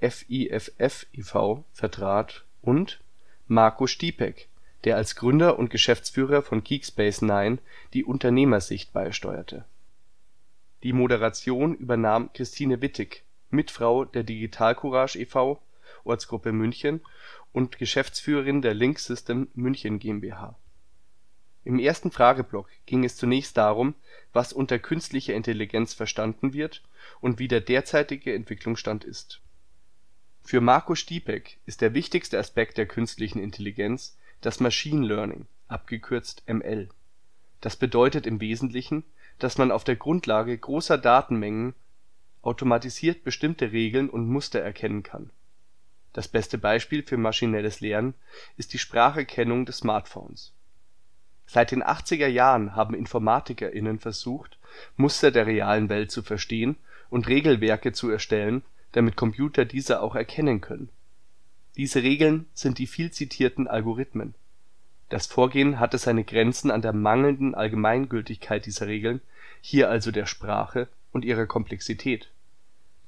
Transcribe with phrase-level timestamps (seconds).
[0.00, 1.64] FIFF e.V.
[1.72, 3.00] vertrat und
[3.46, 4.48] Marco Stiepeck
[4.84, 7.58] der als Gründer und Geschäftsführer von Geekspace 9
[7.94, 9.64] die Unternehmersicht beisteuerte.
[10.82, 15.62] Die Moderation übernahm Christine Wittig, Mitfrau der Digital Courage e.V.,
[16.04, 17.00] Ortsgruppe München
[17.52, 20.58] und Geschäftsführerin der Link System München GmbH.
[21.64, 23.94] Im ersten Frageblock ging es zunächst darum,
[24.32, 26.82] was unter künstlicher Intelligenz verstanden wird
[27.20, 29.40] und wie der derzeitige Entwicklungsstand ist.
[30.42, 36.88] Für Marco Stiepeck ist der wichtigste Aspekt der künstlichen Intelligenz das Machine Learning abgekürzt ML.
[37.60, 39.04] Das bedeutet im Wesentlichen,
[39.38, 41.74] dass man auf der Grundlage großer Datenmengen
[42.42, 45.30] automatisiert bestimmte Regeln und Muster erkennen kann.
[46.12, 48.14] Das beste Beispiel für maschinelles Lernen
[48.56, 50.52] ist die Spracherkennung des Smartphones.
[51.46, 54.58] Seit den 80er Jahren haben InformatikerInnen versucht,
[54.96, 56.76] Muster der realen Welt zu verstehen
[57.10, 60.90] und Regelwerke zu erstellen, damit Computer diese auch erkennen können
[61.76, 64.34] diese Regeln sind die viel zitierten Algorithmen.
[65.08, 69.22] Das Vorgehen hatte seine Grenzen an der mangelnden Allgemeingültigkeit dieser Regeln,
[69.62, 72.28] hier also der Sprache und ihrer Komplexität.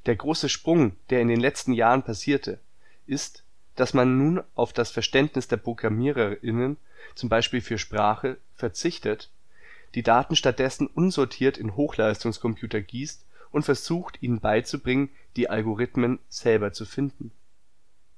[0.07, 2.59] Der große Sprung, der in den letzten Jahren passierte,
[3.07, 3.43] ist,
[3.77, 6.79] dass man nun auf das Verständnis der ProgrammiererInnen
[7.15, 9.31] zum Beispiel für Sprache verzichtet,
[9.95, 16.87] die Daten stattdessen unsortiert in Hochleistungscomputer gießt und versucht ihnen beizubringen, die Algorithmen selber zu
[16.87, 17.31] finden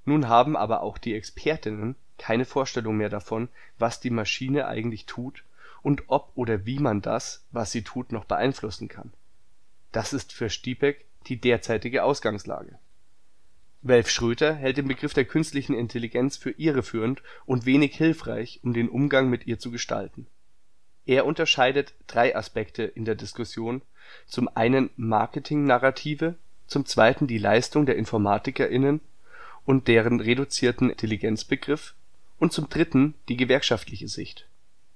[0.06, 5.44] nun haben aber auch die Expertinnen keine Vorstellung mehr davon, was die Maschine eigentlich tut
[5.83, 9.12] und ob oder wie man das, was sie tut, noch beeinflussen kann.
[9.93, 12.78] Das ist für Stiepeck die derzeitige Ausgangslage.
[13.83, 18.88] Welf Schröter hält den Begriff der künstlichen Intelligenz für irreführend und wenig hilfreich, um den
[18.88, 20.27] Umgang mit ihr zu gestalten.
[21.05, 23.83] Er unterscheidet drei Aspekte in der Diskussion,
[24.27, 26.34] zum einen Marketing-Narrative,
[26.67, 29.00] zum zweiten die Leistung der InformatikerInnen
[29.66, 31.94] und deren reduzierten Intelligenzbegriff
[32.38, 34.49] und zum dritten die gewerkschaftliche Sicht.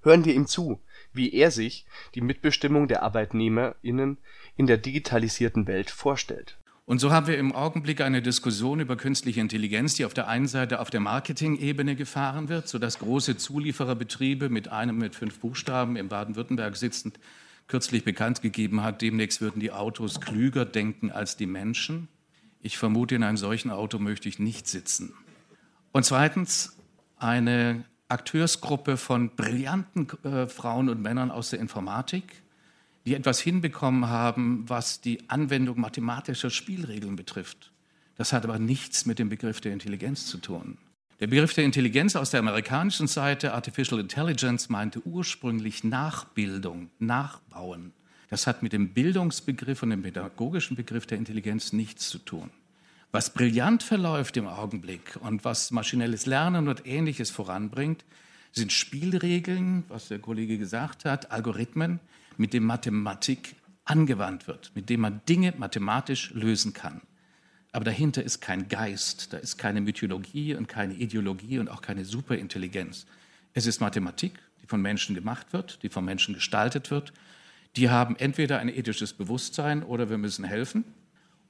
[0.03, 0.81] Hören wir ihm zu,
[1.13, 4.17] wie er sich die Mitbestimmung der ArbeitnehmerInnen
[4.57, 6.57] in der digitalisierten Welt vorstellt.
[6.87, 10.49] Und so haben wir im Augenblick eine Diskussion über künstliche Intelligenz, die auf der einen
[10.49, 16.09] Seite auf der Marketing-Ebene gefahren wird, sodass große Zuliefererbetriebe mit einem mit fünf Buchstaben in
[16.09, 17.21] Baden-Württemberg sitzend
[17.69, 22.09] kürzlich bekannt gegeben hat, demnächst würden die Autos klüger denken als die Menschen.
[22.63, 25.15] Ich vermute, in einem solchen Auto möchte ich nicht sitzen.
[25.93, 26.77] Und zweitens
[27.17, 32.43] eine Akteursgruppe von brillanten äh, Frauen und Männern aus der Informatik,
[33.07, 37.73] die etwas hinbekommen haben, was die Anwendung mathematischer Spielregeln betrifft.
[38.17, 40.77] Das hat aber nichts mit dem Begriff der Intelligenz zu tun.
[41.21, 47.93] Der Begriff der Intelligenz aus der amerikanischen Seite, Artificial Intelligence, meinte ursprünglich Nachbildung, Nachbauen.
[48.31, 52.51] Das hat mit dem Bildungsbegriff und dem pädagogischen Begriff der Intelligenz nichts zu tun.
[53.13, 58.05] Was brillant verläuft im Augenblick und was maschinelles Lernen und ähnliches voranbringt,
[58.53, 61.99] sind Spielregeln, was der Kollege gesagt hat, Algorithmen,
[62.37, 67.01] mit denen Mathematik angewandt wird, mit denen man Dinge mathematisch lösen kann.
[67.73, 72.05] Aber dahinter ist kein Geist, da ist keine Mythologie und keine Ideologie und auch keine
[72.05, 73.07] Superintelligenz.
[73.55, 77.13] Es ist Mathematik, die von Menschen gemacht wird, die von Menschen gestaltet wird.
[77.77, 80.85] Die haben entweder ein ethisches Bewusstsein oder wir müssen helfen.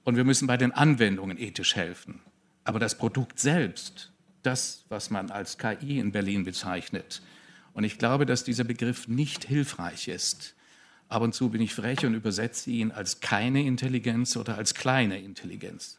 [0.05, 2.21] Und wir müssen bei den Anwendungen ethisch helfen.
[2.65, 4.13] Aber das Produkt selbst,
[4.43, 7.23] das, was man als KI in Berlin bezeichnet,
[7.73, 10.55] und ich glaube, dass dieser Begriff nicht hilfreich ist.
[11.09, 15.21] Ab und zu bin ich frech und übersetze ihn als keine Intelligenz oder als kleine
[15.21, 15.99] Intelligenz.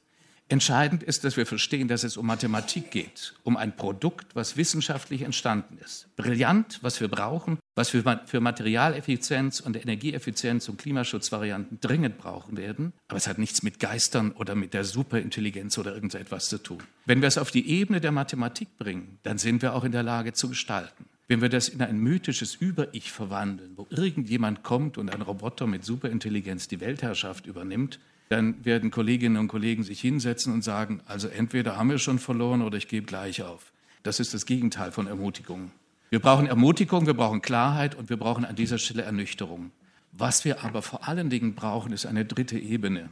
[0.49, 5.21] Entscheidend ist, dass wir verstehen, dass es um Mathematik geht, um ein Produkt, was wissenschaftlich
[5.21, 6.13] entstanden ist.
[6.17, 12.93] Brillant, was wir brauchen, was wir für Materialeffizienz und Energieeffizienz und Klimaschutzvarianten dringend brauchen werden.
[13.07, 16.77] Aber es hat nichts mit Geistern oder mit der Superintelligenz oder irgendetwas zu tun.
[17.07, 20.03] Wenn wir es auf die Ebene der Mathematik bringen, dann sind wir auch in der
[20.03, 21.05] Lage zu gestalten.
[21.27, 25.83] Wenn wir das in ein mythisches Über-Ich verwandeln, wo irgendjemand kommt und ein Roboter mit
[25.83, 27.99] Superintelligenz die Weltherrschaft übernimmt,
[28.29, 32.61] dann werden Kolleginnen und Kollegen sich hinsetzen und sagen, also entweder haben wir schon verloren
[32.61, 33.73] oder ich gebe gleich auf.
[34.03, 35.71] Das ist das Gegenteil von Ermutigung.
[36.11, 39.71] Wir brauchen Ermutigung, wir brauchen Klarheit und wir brauchen an dieser Stelle Ernüchterung.
[40.11, 43.09] Was wir aber vor allen Dingen brauchen, ist eine dritte Ebene.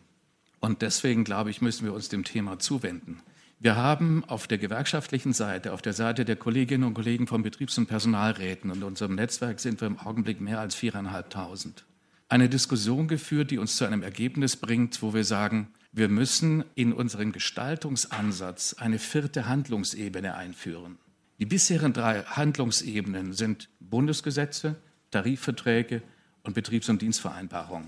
[0.60, 3.24] Und deswegen, glaube ich, müssen wir uns dem Thema zuwenden.
[3.58, 7.80] Wir haben auf der gewerkschaftlichen Seite, auf der Seite der Kolleginnen und Kollegen von Betriebs-
[7.80, 11.86] und Personalräten und unserem Netzwerk sind wir im Augenblick mehr als viereinhalbtausend
[12.30, 16.94] eine Diskussion geführt, die uns zu einem Ergebnis bringt, wo wir sagen, wir müssen in
[16.94, 21.00] unseren Gestaltungsansatz eine vierte Handlungsebene einführen.
[21.40, 24.76] Die bisherigen drei Handlungsebenen sind Bundesgesetze,
[25.12, 26.02] Tarifverträge
[26.44, 27.88] und Betriebs- und Dienstvereinbarungen.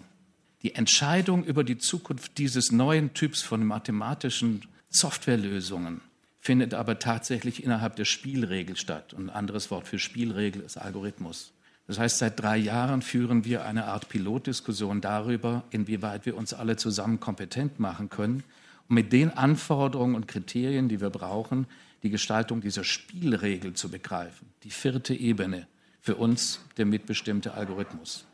[0.64, 6.00] Die Entscheidung über die Zukunft dieses neuen Typs von mathematischen Softwarelösungen
[6.40, 9.14] findet aber tatsächlich innerhalb der Spielregel statt.
[9.14, 11.52] Und ein anderes Wort für Spielregel ist Algorithmus.
[11.88, 16.78] Das heißt, seit drei Jahren führen wir eine Art Pilotdiskussion darüber, inwieweit wir uns alle
[16.78, 18.44] zusammen kompetent machen können,
[18.88, 21.68] um mit den Anforderungen und Kriterien, die wir brauchen,
[22.04, 24.54] die Gestaltung dieser Spielregel zu begreifen.
[24.64, 25.68] Die vierte Ebene
[26.00, 28.26] für uns der mitbestimmte Algorithmus.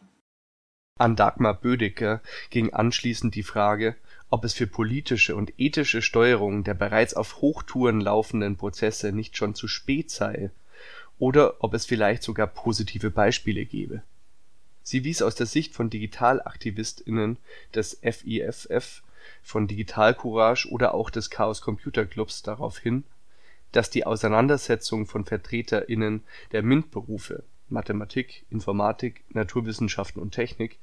[0.98, 3.96] An Dagmar Bödecker ging anschließend die Frage,
[4.30, 9.54] ob es für politische und ethische Steuerung der bereits auf Hochtouren laufenden Prozesse nicht schon
[9.54, 10.50] zu spät sei
[11.20, 14.02] oder ob es vielleicht sogar positive Beispiele gäbe.
[14.84, 17.38] Sie wies aus der Sicht von DigitalaktivistInnen
[17.76, 19.04] des FIFF,
[19.44, 23.04] von Digital Courage oder auch des Chaos Computer Clubs darauf hin,
[23.78, 30.80] dass die Auseinandersetzung von VertreterInnen der MINT-Berufe (Mathematik, Informatik, Naturwissenschaften und Technik)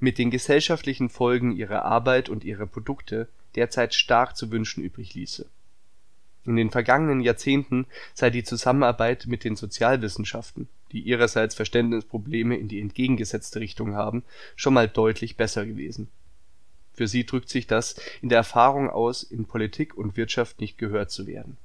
[0.00, 5.46] mit den gesellschaftlichen Folgen ihrer Arbeit und ihrer Produkte derzeit stark zu wünschen übrig ließe
[6.48, 12.80] in den vergangenen Jahrzehnten sei die Zusammenarbeit mit den Sozialwissenschaften, die ihrerseits Verständnisprobleme in die
[12.80, 14.24] entgegengesetzte Richtung haben,
[14.56, 16.08] schon mal deutlich besser gewesen.
[16.94, 21.10] Für sie drückt sich das in der Erfahrung aus, in Politik und Wirtschaft nicht gehört
[21.10, 21.58] zu werden.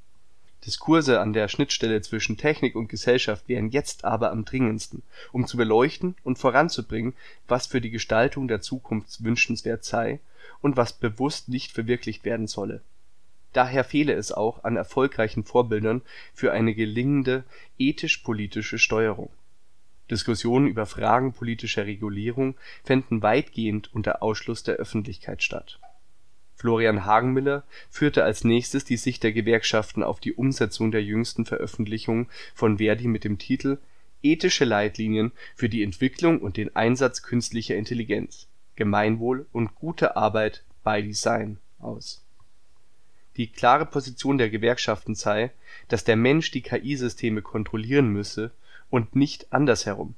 [0.65, 5.57] Diskurse an der Schnittstelle zwischen Technik und Gesellschaft wären jetzt aber am dringendsten, um zu
[5.57, 7.13] beleuchten und voranzubringen,
[7.48, 10.19] was für die Gestaltung der Zukunft wünschenswert sei
[10.62, 12.81] und was bewusst nicht verwirklicht werden solle
[13.54, 16.01] Daher fehle es auch an erfolgreichen Vorbildern
[16.33, 17.44] für eine gelingende
[17.77, 19.30] ethisch-politische Steuerung.
[20.09, 25.80] Diskussionen über Fragen politischer Regulierung fänden weitgehend unter Ausschluss der Öffentlichkeit statt.
[26.63, 32.30] Florian Hagenmiller führte als nächstes die Sicht der Gewerkschaften auf die Umsetzung der jüngsten Veröffentlichung
[32.56, 33.80] von Verdi mit dem Titel
[34.21, 38.47] Ethische Leitlinien für die Entwicklung und den Einsatz künstlicher Intelligenz–
[38.78, 42.23] Gemeinwohl und gute Arbeit by Design aus
[43.35, 45.52] die klare Position der Gewerkschaften sei,
[45.87, 48.52] dass der Mensch die KI-Systeme kontrollieren müsse
[48.90, 50.14] und nicht andersherum.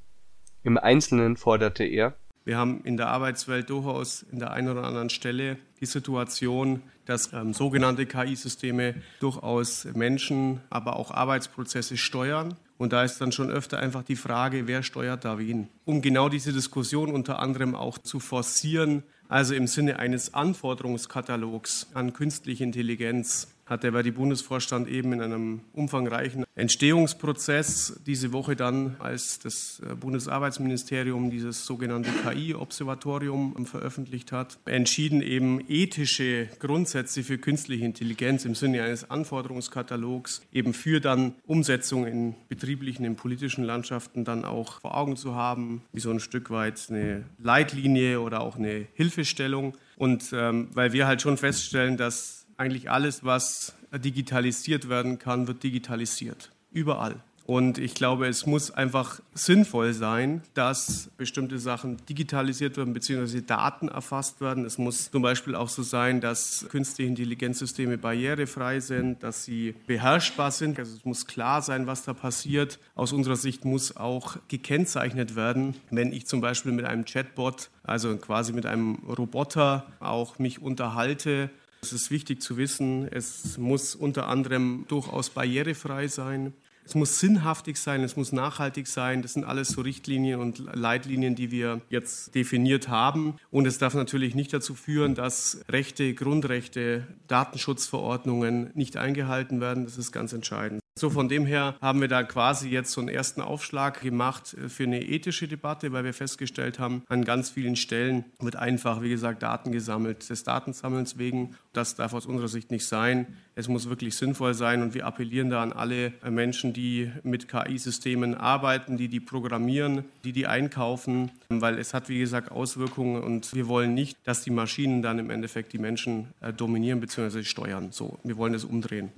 [0.63, 5.09] Im Einzelnen forderte er wir haben in der Arbeitswelt durchaus in der einen oder anderen
[5.09, 12.55] Stelle die Situation, dass ähm, sogenannte KI-Systeme durchaus Menschen, aber auch Arbeitsprozesse steuern.
[12.77, 15.69] Und da ist dann schon öfter einfach die Frage, wer steuert da wen?
[15.85, 22.13] Um genau diese Diskussion unter anderem auch zu forcieren, also im Sinne eines Anforderungskatalogs an
[22.13, 29.81] künstliche Intelligenz hat der Verdi-Bundesvorstand eben in einem umfangreichen Entstehungsprozess diese Woche dann, als das
[29.85, 38.55] äh, Bundesarbeitsministerium dieses sogenannte KI-Observatorium veröffentlicht hat, entschieden, eben ethische Grundsätze für künstliche Intelligenz im
[38.55, 44.95] Sinne eines Anforderungskatalogs eben für dann Umsetzung in betrieblichen, in politischen Landschaften dann auch vor
[44.95, 49.75] Augen zu haben, wie so ein Stück weit eine Leitlinie oder auch eine Hilfestellung.
[49.97, 55.63] Und ähm, weil wir halt schon feststellen, dass eigentlich alles, was digitalisiert werden kann, wird
[55.63, 56.51] digitalisiert.
[56.71, 57.21] Überall.
[57.45, 63.41] Und ich glaube, es muss einfach sinnvoll sein, dass bestimmte Sachen digitalisiert werden bzw.
[63.41, 64.65] Daten erfasst werden.
[64.65, 70.49] Es muss zum Beispiel auch so sein, dass künstliche Intelligenzsysteme barrierefrei sind, dass sie beherrschbar
[70.49, 70.79] sind.
[70.79, 72.79] Also es muss klar sein, was da passiert.
[72.95, 78.17] Aus unserer Sicht muss auch gekennzeichnet werden, wenn ich zum Beispiel mit einem Chatbot, also
[78.17, 81.51] quasi mit einem Roboter, auch mich unterhalte.
[81.85, 86.53] Es ist wichtig zu wissen, es muss unter anderem durchaus barrierefrei sein.
[86.83, 89.21] Es muss sinnhaftig sein, es muss nachhaltig sein.
[89.21, 93.35] Das sind alles so Richtlinien und Leitlinien, die wir jetzt definiert haben.
[93.51, 99.85] Und es darf natürlich nicht dazu führen, dass Rechte, Grundrechte, Datenschutzverordnungen nicht eingehalten werden.
[99.85, 100.81] Das ist ganz entscheidend.
[100.97, 104.83] So von dem her haben wir da quasi jetzt so einen ersten Aufschlag gemacht für
[104.83, 109.43] eine ethische Debatte, weil wir festgestellt haben, an ganz vielen Stellen wird einfach, wie gesagt,
[109.43, 111.57] Daten gesammelt, des Datensammelns wegen.
[111.73, 113.35] Das darf aus unserer Sicht nicht sein.
[113.55, 118.33] Es muss wirklich sinnvoll sein und wir appellieren da an alle Menschen, die mit KI-Systemen
[118.33, 123.67] arbeiten, die die programmieren, die die einkaufen, weil es hat, wie gesagt, Auswirkungen und wir
[123.67, 127.43] wollen nicht, dass die Maschinen dann im Endeffekt die Menschen äh, dominieren bzw.
[127.43, 127.91] steuern.
[127.91, 129.11] So, wir wollen es umdrehen.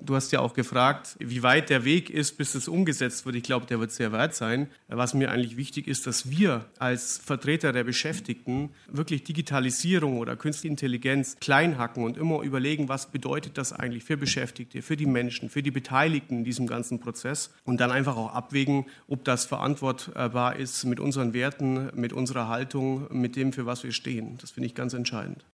[0.00, 3.36] Du hast ja auch gefragt, wie weit der Weg ist, bis es umgesetzt wird.
[3.36, 4.68] Ich glaube, der wird sehr weit sein.
[4.88, 10.72] Was mir eigentlich wichtig ist, dass wir als Vertreter der Beschäftigten wirklich Digitalisierung oder Künstliche
[10.72, 15.62] Intelligenz kleinhacken und immer überlegen, was bedeutet das eigentlich für Beschäftigte, für die Menschen, für
[15.62, 20.84] die Beteiligten in diesem ganzen Prozess und dann einfach auch abwägen, ob das verantwortbar ist
[20.84, 24.38] mit unseren Werten, mit unserer Haltung, mit dem, für was wir stehen.
[24.40, 25.44] Das finde ich ganz entscheidend.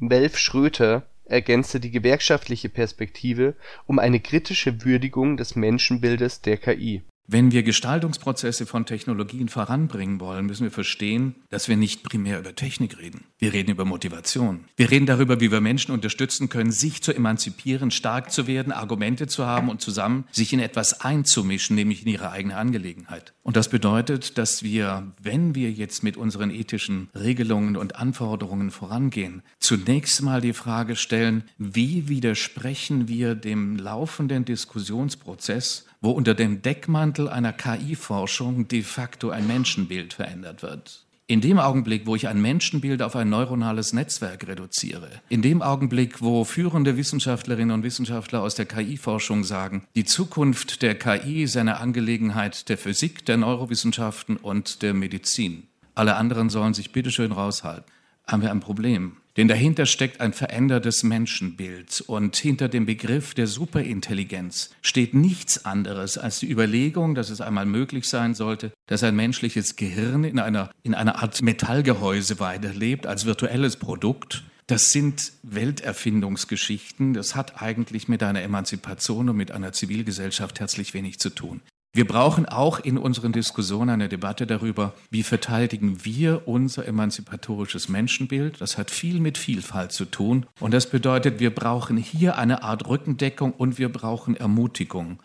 [0.00, 3.54] Melf Schröter ergänzte die gewerkschaftliche Perspektive
[3.86, 10.46] um eine kritische Würdigung des Menschenbildes der KI wenn wir Gestaltungsprozesse von Technologien voranbringen wollen,
[10.46, 13.22] müssen wir verstehen, dass wir nicht primär über Technik reden.
[13.38, 14.64] Wir reden über Motivation.
[14.76, 19.28] Wir reden darüber, wie wir Menschen unterstützen können, sich zu emanzipieren, stark zu werden, Argumente
[19.28, 23.32] zu haben und zusammen sich in etwas einzumischen, nämlich in ihre eigene Angelegenheit.
[23.44, 29.42] Und das bedeutet, dass wir, wenn wir jetzt mit unseren ethischen Regelungen und Anforderungen vorangehen,
[29.60, 37.28] zunächst mal die Frage stellen, wie widersprechen wir dem laufenden Diskussionsprozess wo unter dem Deckmantel
[37.28, 41.04] einer KI-Forschung de facto ein Menschenbild verändert wird.
[41.26, 46.20] In dem Augenblick, wo ich ein Menschenbild auf ein neuronales Netzwerk reduziere, in dem Augenblick,
[46.20, 51.78] wo führende Wissenschaftlerinnen und Wissenschaftler aus der KI-Forschung sagen, die Zukunft der KI ist eine
[51.78, 55.68] Angelegenheit der Physik, der Neurowissenschaften und der Medizin.
[55.94, 57.84] Alle anderen sollen sich bitteschön raushalten.
[58.26, 59.19] Haben wir ein Problem.
[59.36, 66.18] Denn dahinter steckt ein verändertes Menschenbild und hinter dem Begriff der Superintelligenz steht nichts anderes
[66.18, 70.70] als die Überlegung, dass es einmal möglich sein sollte, dass ein menschliches Gehirn in einer,
[70.82, 74.44] in einer Art Metallgehäuse weiterlebt als virtuelles Produkt.
[74.66, 77.14] Das sind Welterfindungsgeschichten.
[77.14, 81.60] Das hat eigentlich mit einer Emanzipation und mit einer Zivilgesellschaft herzlich wenig zu tun.
[81.92, 88.60] Wir brauchen auch in unseren Diskussionen eine Debatte darüber, wie verteidigen wir unser emanzipatorisches Menschenbild.
[88.60, 90.46] Das hat viel mit Vielfalt zu tun.
[90.60, 95.18] Und das bedeutet, wir brauchen hier eine Art Rückendeckung und wir brauchen Ermutigung.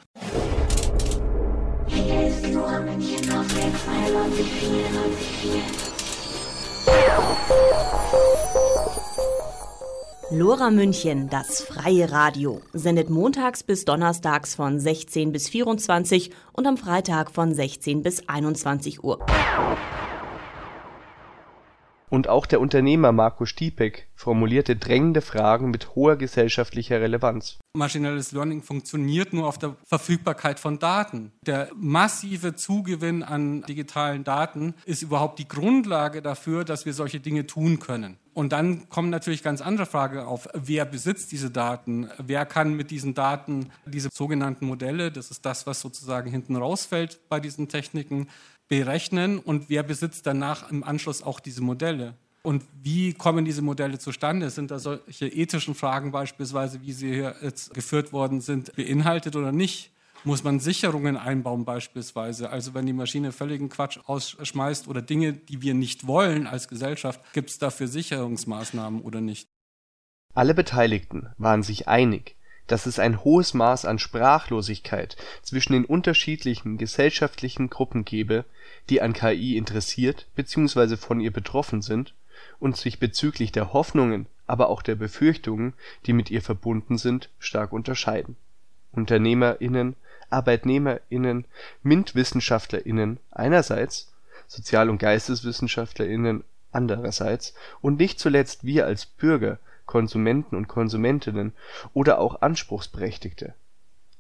[1.88, 2.26] Hier
[10.32, 16.77] Lora München, das freie Radio, sendet montags bis donnerstags von 16 bis 24 und am
[16.77, 19.24] Freitag von 16 bis 21 Uhr.
[22.16, 27.60] Und auch der Unternehmer Marco Stiepek formulierte drängende Fragen mit hoher gesellschaftlicher Relevanz.
[27.74, 31.34] Maschinelles Learning funktioniert nur auf der Verfügbarkeit von Daten.
[31.46, 37.48] Der massive Zugewinn an digitalen Daten ist überhaupt die Grundlage dafür, dass wir solche Dinge
[37.48, 38.18] tun können.
[38.36, 40.50] Und dann kommen natürlich ganz andere Fragen auf.
[40.54, 42.10] Wer besitzt diese Daten?
[42.18, 47.20] Wer kann mit diesen Daten diese sogenannten Modelle, das ist das, was sozusagen hinten rausfällt
[47.30, 48.28] bei diesen Techniken,
[48.68, 49.40] berechnen?
[49.40, 52.16] Und wer besitzt danach im Anschluss auch diese Modelle?
[52.44, 54.50] Und wie kommen diese Modelle zustande?
[54.50, 59.52] Sind da solche ethischen Fragen beispielsweise, wie sie hier jetzt geführt worden sind, beinhaltet oder
[59.52, 59.92] nicht?
[60.26, 62.50] muss man Sicherungen einbauen beispielsweise.
[62.50, 67.22] Also wenn die Maschine völligen Quatsch ausschmeißt oder Dinge, die wir nicht wollen als Gesellschaft,
[67.34, 69.48] gibt es dafür Sicherungsmaßnahmen oder nicht?
[70.34, 72.36] Alle Beteiligten waren sich einig,
[72.68, 78.46] dass es ein hohes Maß an Sprachlosigkeit zwischen den unterschiedlichen gesellschaftlichen Gruppen gebe,
[78.90, 80.98] die an KI interessiert bzw.
[80.98, 82.14] von ihr betroffen sind
[82.60, 85.74] und sich bezüglich der Hoffnungen, aber auch der Befürchtungen,
[86.06, 88.36] die mit ihr verbunden sind, stark unterscheiden.
[88.92, 89.96] UnternehmerInnen
[90.30, 91.46] ArbeitnehmerInnen,
[91.84, 94.12] MINT-WissenschaftlerInnen einerseits,
[94.48, 101.54] Sozial und GeisteswissenschaftlerInnen andererseits und nicht zuletzt wir als Bürger, Konsumenten und Konsumentinnen
[101.94, 103.54] oder auch Anspruchsberechtigte.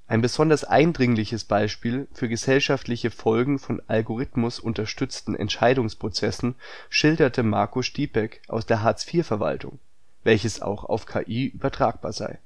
[0.07, 6.55] Ein besonders eindringliches Beispiel für gesellschaftliche Folgen von algorithmusunterstützten Entscheidungsprozessen
[6.89, 9.79] schilderte Marco Stiepeck aus der Hartz-IV-Verwaltung,
[10.23, 12.39] welches auch auf KI übertragbar sei.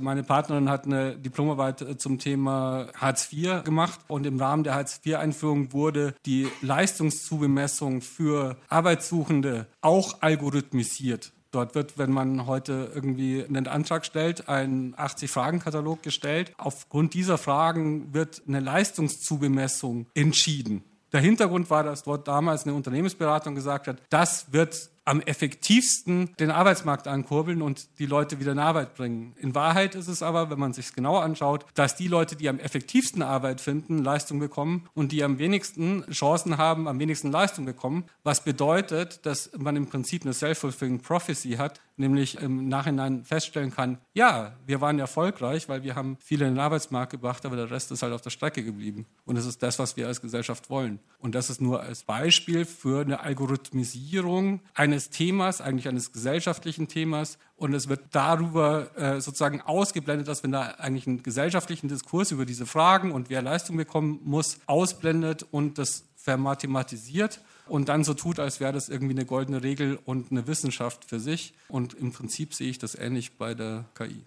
[0.00, 4.76] Meine Partnerin hat eine Diplomarbeit äh, zum Thema Hartz IV gemacht und im Rahmen der
[4.76, 11.32] Hartz IV-Einführung wurde die Leistungszubemessung für Arbeitssuchende auch algorithmisiert.
[11.50, 16.52] Dort wird, wenn man heute irgendwie einen Antrag stellt, ein 80-Fragen-Katalog gestellt.
[16.58, 20.84] Aufgrund dieser Fragen wird eine Leistungszubemessung entschieden.
[21.12, 26.50] Der Hintergrund war, dass dort damals eine Unternehmensberatung gesagt hat, das wird am effektivsten den
[26.50, 29.34] Arbeitsmarkt ankurbeln und die Leute wieder in Arbeit bringen.
[29.38, 32.58] In Wahrheit ist es aber, wenn man sich genauer anschaut, dass die Leute, die am
[32.58, 38.04] effektivsten Arbeit finden, Leistung bekommen und die am wenigsten Chancen haben, am wenigsten Leistung bekommen,
[38.22, 43.98] was bedeutet, dass man im Prinzip eine self-fulfilling prophecy hat, nämlich im Nachhinein feststellen kann,
[44.12, 47.90] ja, wir waren erfolgreich, weil wir haben viele in den Arbeitsmarkt gebracht, aber der Rest
[47.92, 49.06] ist halt auf der Strecke geblieben.
[49.24, 51.00] Und das ist das, was wir als Gesellschaft wollen.
[51.18, 57.38] Und das ist nur als Beispiel für eine Algorithmisierung eines Themas, eigentlich eines gesellschaftlichen Themas.
[57.56, 62.46] Und es wird darüber äh, sozusagen ausgeblendet, dass wenn da eigentlich einen gesellschaftlichen Diskurs über
[62.46, 68.38] diese Fragen und wer Leistung bekommen muss, ausblendet und das vermathematisiert und dann so tut,
[68.38, 71.54] als wäre das irgendwie eine goldene Regel und eine Wissenschaft für sich.
[71.68, 74.24] Und im Prinzip sehe ich das ähnlich bei der KI.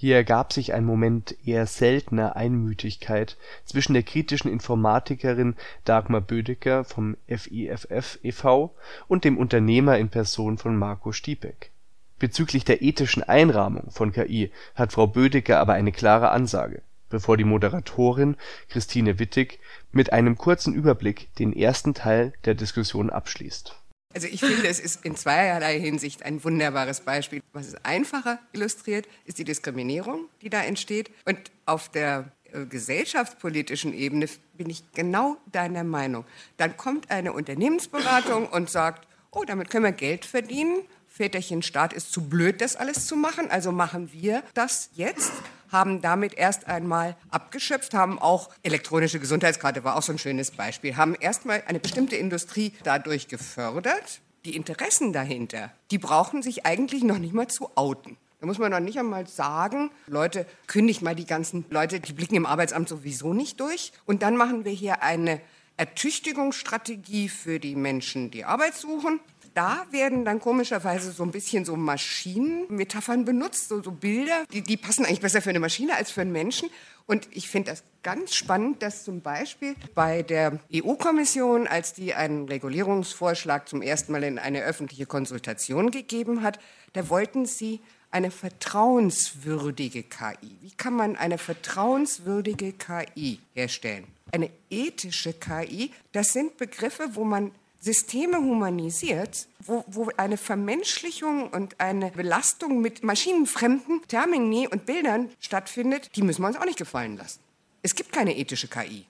[0.00, 7.16] Hier ergab sich ein Moment eher seltener Einmütigkeit zwischen der kritischen Informatikerin Dagmar Bödecker vom
[7.26, 8.74] FIFF e.V.
[9.08, 11.72] und dem Unternehmer in Person von Marco Stiepeck.
[12.20, 17.44] Bezüglich der ethischen Einrahmung von KI hat Frau Bödecker aber eine klare Ansage bevor die
[17.44, 18.36] Moderatorin
[18.68, 19.60] Christine Wittig
[19.92, 23.77] mit einem kurzen Überblick den ersten Teil der Diskussion abschließt.
[24.14, 27.42] Also ich finde, es ist in zweierlei Hinsicht ein wunderbares Beispiel.
[27.52, 31.10] Was es einfacher illustriert, ist die Diskriminierung, die da entsteht.
[31.26, 36.24] Und auf der äh, gesellschaftspolitischen Ebene bin ich genau deiner Meinung.
[36.56, 40.82] Dann kommt eine Unternehmensberatung und sagt, oh, damit können wir Geld verdienen.
[41.18, 45.32] Väterchen Staat ist zu blöd, das alles zu machen, also machen wir das jetzt
[45.70, 50.96] haben damit erst einmal abgeschöpft, haben auch elektronische Gesundheitskarte war auch so ein schönes Beispiel,
[50.96, 54.20] haben erstmal eine bestimmte Industrie dadurch gefördert.
[54.46, 58.16] Die Interessen dahinter, die brauchen sich eigentlich noch nicht mal zu outen.
[58.40, 62.36] Da muss man noch nicht einmal sagen, Leute, kündigt mal die ganzen Leute, die blicken
[62.36, 63.92] im Arbeitsamt sowieso nicht durch.
[64.06, 65.40] Und dann machen wir hier eine
[65.76, 69.20] Ertüchtigungsstrategie für die Menschen, die Arbeit suchen
[69.54, 74.76] da werden dann komischerweise so ein bisschen so Maschinenmetaphern benutzt, so, so Bilder, die, die
[74.76, 76.70] passen eigentlich besser für eine Maschine als für einen Menschen.
[77.06, 82.48] Und ich finde das ganz spannend, dass zum Beispiel bei der EU-Kommission, als die einen
[82.48, 86.58] Regulierungsvorschlag zum ersten Mal in eine öffentliche Konsultation gegeben hat,
[86.92, 87.80] da wollten sie
[88.10, 90.56] eine vertrauenswürdige KI.
[90.60, 94.04] Wie kann man eine vertrauenswürdige KI herstellen?
[94.32, 101.80] Eine ethische KI, das sind Begriffe, wo man Systeme humanisiert, wo, wo eine Vermenschlichung und
[101.80, 107.16] eine Belastung mit maschinenfremden Termini und Bildern stattfindet, die müssen wir uns auch nicht gefallen
[107.16, 107.40] lassen.
[107.82, 109.06] Es gibt keine ethische KI.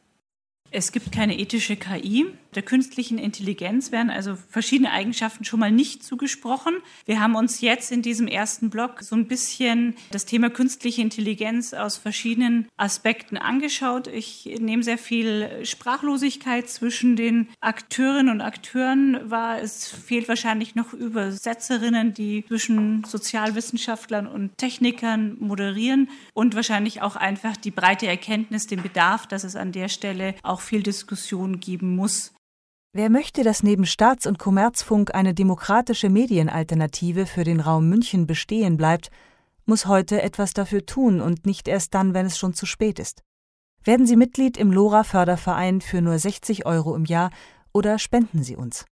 [0.70, 2.26] Es gibt keine ethische KI.
[2.54, 6.74] Der künstlichen Intelligenz werden also verschiedene Eigenschaften schon mal nicht zugesprochen.
[7.04, 11.74] Wir haben uns jetzt in diesem ersten Block so ein bisschen das Thema künstliche Intelligenz
[11.74, 14.08] aus verschiedenen Aspekten angeschaut.
[14.08, 19.60] Ich nehme sehr viel Sprachlosigkeit zwischen den Akteurinnen und Akteuren wahr.
[19.60, 27.56] Es fehlt wahrscheinlich noch Übersetzerinnen, die zwischen Sozialwissenschaftlern und Technikern moderieren und wahrscheinlich auch einfach
[27.56, 31.94] die breite Erkenntnis, den Bedarf, dass es an der Stelle auch auch viel Diskussion geben
[31.94, 32.32] muss.
[32.92, 38.76] Wer möchte, dass neben Staats- und Kommerzfunk eine demokratische Medienalternative für den Raum München bestehen
[38.76, 39.12] bleibt,
[39.66, 43.22] muss heute etwas dafür tun und nicht erst dann, wenn es schon zu spät ist.
[43.84, 47.30] Werden Sie Mitglied im LoRa-Förderverein für nur 60 Euro im Jahr
[47.72, 48.84] oder spenden Sie uns.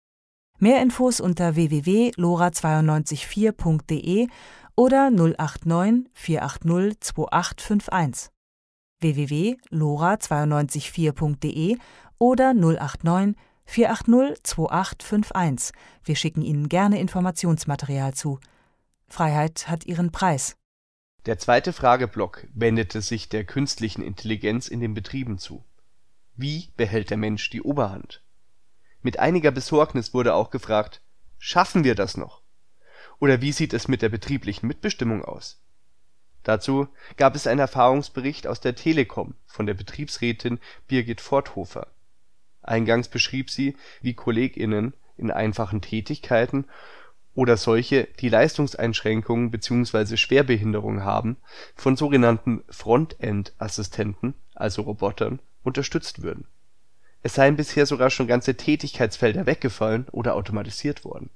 [0.59, 4.27] Mehr Infos unter www.lora924.de
[4.75, 8.34] oder 089 480 2851
[9.05, 11.77] www.lora924.de
[12.17, 15.75] oder 089 480 2851.
[16.03, 18.39] Wir schicken Ihnen gerne Informationsmaterial zu.
[19.07, 20.55] Freiheit hat ihren Preis.
[21.25, 25.63] Der zweite Frageblock wendete sich der künstlichen Intelligenz in den Betrieben zu.
[26.35, 28.23] Wie behält der Mensch die Oberhand?
[29.01, 31.01] Mit einiger Besorgnis wurde auch gefragt,
[31.37, 32.41] schaffen wir das noch?
[33.19, 35.64] Oder wie sieht es mit der betrieblichen Mitbestimmung aus?
[36.45, 41.87] Dazu gab es einen Erfahrungsbericht aus der Telekom von der Betriebsrätin Birgit Forthofer.
[42.61, 46.65] Eingangs beschrieb sie, wie KollegInnen in einfachen Tätigkeiten
[47.33, 50.17] oder solche, die Leistungseinschränkungen bzw.
[50.17, 51.37] Schwerbehinderung haben,
[51.75, 56.45] von sogenannten Frontend-Assistenten (also Robotern) unterstützt würden.
[57.23, 61.31] Es seien bisher sogar schon ganze Tätigkeitsfelder weggefallen oder automatisiert worden.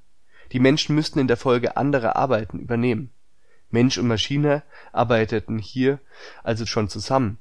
[0.51, 3.11] Die Menschen müssten in der Folge andere Arbeiten übernehmen.
[3.71, 5.99] Mensch und Maschine arbeiteten hier
[6.43, 7.38] also schon zusammen,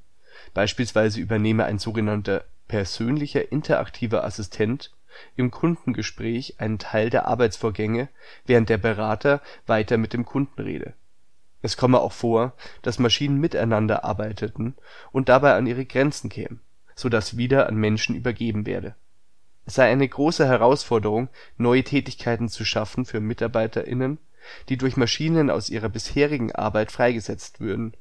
[0.53, 4.91] beispielsweise übernehme ein sogenannter „persönlicher interaktiver Assistent
[5.35, 8.09] “im Kundengespräch einen Teil der Arbeitsvorgänge,
[8.45, 10.93] während der Berater weiter mit dem Kunden rede.
[11.61, 14.75] Es komme auch vor, dass Maschinen miteinander arbeiteten
[15.11, 16.61] und dabei an ihre Grenzen kämen,
[16.95, 18.95] so dass wieder an Menschen übergeben werde.
[19.65, 24.19] Es sei eine große Herausforderung, neue Tätigkeiten zu schaffen für MitarbeiterInnen
[24.69, 27.93] die durch Maschinen aus ihrer bisherigen Arbeit freigesetzt würden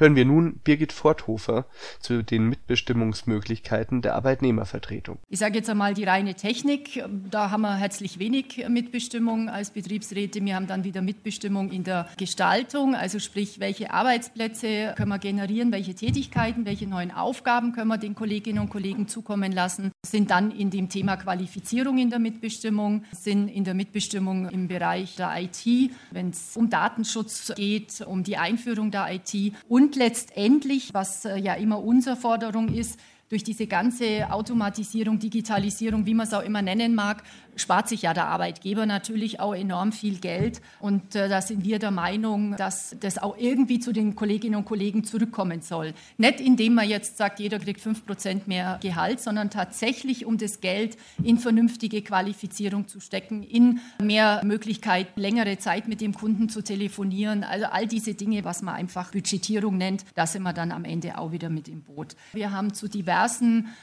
[0.00, 1.66] Hören wir nun Birgit Forthofer
[1.98, 5.18] zu den Mitbestimmungsmöglichkeiten der Arbeitnehmervertretung.
[5.28, 7.02] Ich sage jetzt einmal die reine Technik.
[7.28, 10.44] Da haben wir herzlich wenig Mitbestimmung als Betriebsräte.
[10.44, 15.72] Wir haben dann wieder Mitbestimmung in der Gestaltung, also sprich, welche Arbeitsplätze können wir generieren,
[15.72, 20.52] welche Tätigkeiten, welche neuen Aufgaben können wir den Kolleginnen und Kollegen zukommen lassen, sind dann
[20.52, 25.90] in dem Thema Qualifizierung in der Mitbestimmung, sind in der Mitbestimmung im Bereich der IT,
[26.12, 31.38] wenn es um Datenschutz geht, um die Einführung der IT und und letztendlich, was äh,
[31.38, 36.62] ja immer unsere Forderung ist, durch diese ganze Automatisierung, Digitalisierung, wie man es auch immer
[36.62, 37.22] nennen mag,
[37.56, 40.62] spart sich ja der Arbeitgeber natürlich auch enorm viel Geld.
[40.80, 44.64] Und äh, da sind wir der Meinung, dass das auch irgendwie zu den Kolleginnen und
[44.64, 45.92] Kollegen zurückkommen soll.
[46.16, 50.60] Nicht indem man jetzt sagt, jeder kriegt fünf Prozent mehr Gehalt, sondern tatsächlich um das
[50.60, 56.62] Geld in vernünftige Qualifizierung zu stecken, in mehr Möglichkeit, längere Zeit mit dem Kunden zu
[56.62, 57.42] telefonieren.
[57.42, 61.18] Also all diese Dinge, was man einfach Budgetierung nennt, da sind wir dann am Ende
[61.18, 62.14] auch wieder mit im Boot.
[62.32, 63.17] Wir haben zu diversen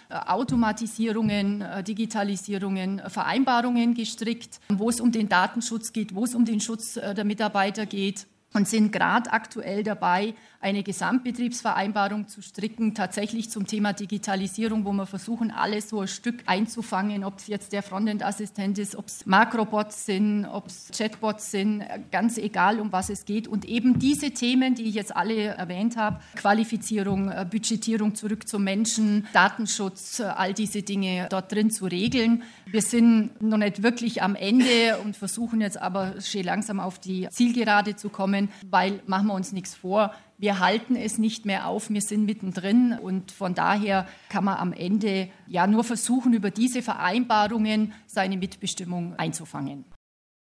[0.10, 6.36] äh, Automatisierungen, äh, Digitalisierungen Vereinbarungen Vereinbarungen gestrickt, wo es um den Datenschutz geht, wo es
[6.36, 10.34] um den Schutz äh, der Mitarbeiter geht und sind gerade aktuell dabei,
[10.66, 16.42] eine Gesamtbetriebsvereinbarung zu stricken, tatsächlich zum Thema Digitalisierung, wo wir versuchen, alles so ein Stück
[16.48, 21.84] einzufangen, ob es jetzt der Frontend-Assistent ist, ob es Makrobots sind, ob es Chatbots sind,
[22.12, 23.48] ganz egal, um was es geht.
[23.48, 28.64] Und eben diese Themen, die ich jetzt alle erwähnt habe, Qualifizierung, äh, Budgetierung zurück zum
[28.64, 32.42] Menschen, Datenschutz, äh, all diese Dinge dort drin zu regeln.
[32.66, 37.28] Wir sind noch nicht wirklich am Ende und versuchen jetzt aber schön langsam auf die
[37.30, 41.90] Zielgerade zu kommen, weil machen wir uns nichts vor wir halten es nicht mehr auf,
[41.90, 46.82] wir sind mittendrin und von daher kann man am Ende ja nur versuchen, über diese
[46.82, 49.86] Vereinbarungen seine Mitbestimmung einzufangen.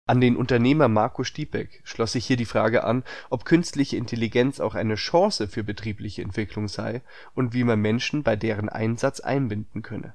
[0.08, 4.76] An den Unternehmer Marco Stiepeck schloss sich hier die Frage an, ob künstliche Intelligenz auch
[4.76, 7.02] eine Chance für betriebliche Entwicklung sei
[7.34, 10.13] und wie man Menschen bei deren Einsatz einbinden könne.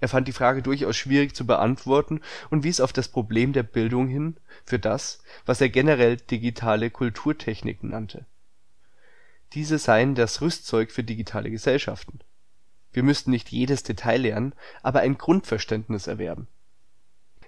[0.00, 4.08] Er fand die Frage durchaus schwierig zu beantworten und wies auf das Problem der Bildung
[4.08, 8.26] hin für das, was er generell digitale Kulturtechniken nannte
[9.56, 12.20] diese seien das Rüstzeug für digitale Gesellschaften.
[12.92, 16.48] Wir müssten nicht jedes Detail lernen, aber ein Grundverständnis erwerben.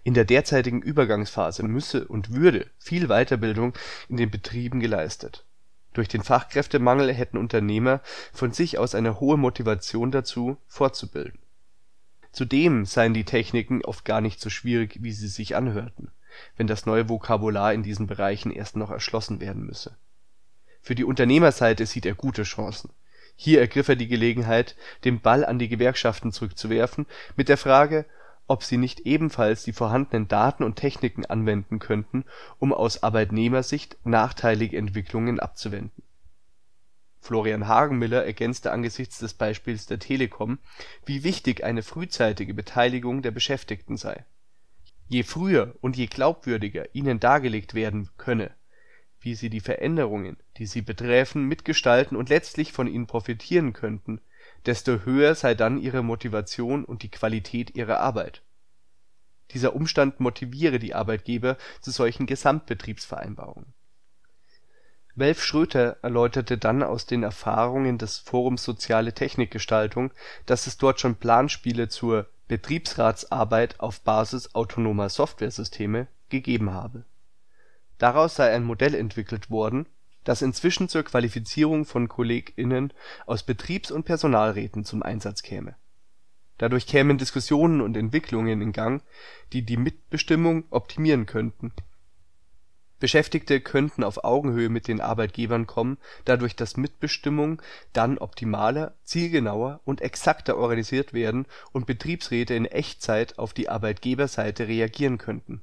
[0.04, 3.74] In der derzeitigen Übergangsphase müsse und würde viel Weiterbildung
[4.08, 5.44] in den Betrieben geleistet.
[5.92, 8.00] Durch den Fachkräftemangel hätten Unternehmer
[8.32, 11.38] von sich aus eine hohe Motivation dazu, fortzubilden.
[12.32, 16.10] Zudem seien die Techniken oft gar nicht so schwierig, wie sie sich anhörten,
[16.56, 19.96] wenn das neue Vokabular in diesen Bereichen erst noch erschlossen werden müsse
[20.88, 22.88] für die Unternehmerseite sieht er gute Chancen.
[23.36, 27.04] Hier ergriff er die Gelegenheit, den Ball an die Gewerkschaften zurückzuwerfen,
[27.36, 28.06] mit der Frage,
[28.46, 32.24] ob sie nicht ebenfalls die vorhandenen Daten und Techniken anwenden könnten,
[32.58, 36.02] um aus Arbeitnehmersicht nachteilige Entwicklungen abzuwenden.
[37.28, 40.58] Florian Hagenmiller ergänzte angesichts des Beispiels der Telekom,
[41.06, 44.24] wie wichtig eine frühzeitige Beteiligung der Beschäftigten sei.
[45.06, 48.50] Je früher und je glaubwürdiger ihnen dargelegt werden könne
[49.20, 54.20] wie sie die Veränderungen, die sie betreffen, mitgestalten und letztlich von ihnen profitieren könnten,
[54.66, 58.42] desto höher sei dann ihre Motivation und die Qualität ihrer Arbeit.
[59.52, 63.72] Dieser Umstand motiviere die Arbeitgeber zu solchen Gesamtbetriebsvereinbarungen.
[65.18, 70.12] Welf Schröter erläuterte dann aus den Erfahrungen des Forums Soziale Technikgestaltung,
[70.46, 77.04] dass es dort schon Planspiele zur Betriebsratsarbeit auf Basis autonomer Softwaresysteme gegeben habe
[77.98, 79.86] Daraus sei ein Modell entwickelt worden,
[80.24, 82.92] das inzwischen zur Qualifizierung von KollegInnen
[83.26, 85.74] aus Betriebs und Personalräten zum Einsatz käme.
[86.58, 89.02] Dadurch kämen Diskussionen und Entwicklungen in Gang,
[89.52, 91.72] die die Mitbestimmung optimieren könnten.
[92.98, 99.80] Beschäftigte könnten auf Augenhöhe mit den Arbeitgebern kommen, da durch das Mitbestimmung dann optimaler, zielgenauer
[99.84, 105.62] und exakter organisiert werden und Betriebsräte in Echtzeit auf die Arbeitgeberseite reagieren könnten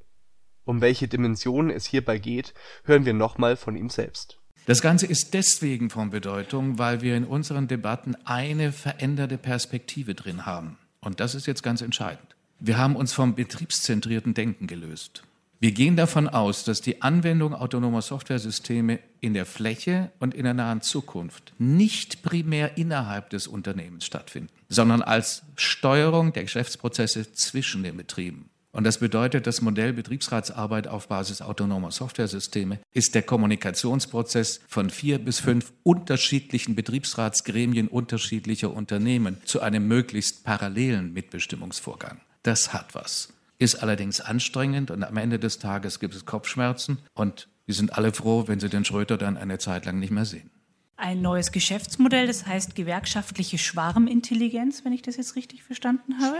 [0.63, 4.39] Um welche Dimensionen es hierbei geht, hören wir nochmal von ihm selbst.
[4.65, 10.47] Das Ganze ist deswegen von Bedeutung, weil wir in unseren Debatten eine veränderte Perspektive drin
[10.47, 10.79] haben.
[11.01, 12.35] Und das ist jetzt ganz entscheidend.
[12.59, 15.23] Wir haben uns vom betriebszentrierten Denken gelöst.
[15.65, 20.53] Wir gehen davon aus, dass die Anwendung autonomer Softwaresysteme in der Fläche und in der
[20.53, 27.97] nahen Zukunft nicht primär innerhalb des Unternehmens stattfinden, sondern als Steuerung der Geschäftsprozesse zwischen den
[27.97, 28.51] Betrieben.
[28.73, 35.17] Und das bedeutet, das Modell Betriebsratsarbeit auf Basis autonomer Softwaresysteme ist der Kommunikationsprozess von vier
[35.17, 42.19] bis fünf unterschiedlichen Betriebsratsgremien unterschiedlicher Unternehmen zu einem möglichst parallelen Mitbestimmungsvorgang.
[42.43, 43.29] Das hat was.
[43.57, 48.13] Ist allerdings anstrengend und am Ende des Tages gibt es Kopfschmerzen und die sind alle
[48.13, 50.51] froh, wenn sie den Schröter dann eine Zeit lang nicht mehr sehen.
[50.97, 56.37] Ein neues Geschäftsmodell, das heißt gewerkschaftliche Schwarmintelligenz, wenn ich das jetzt richtig verstanden habe.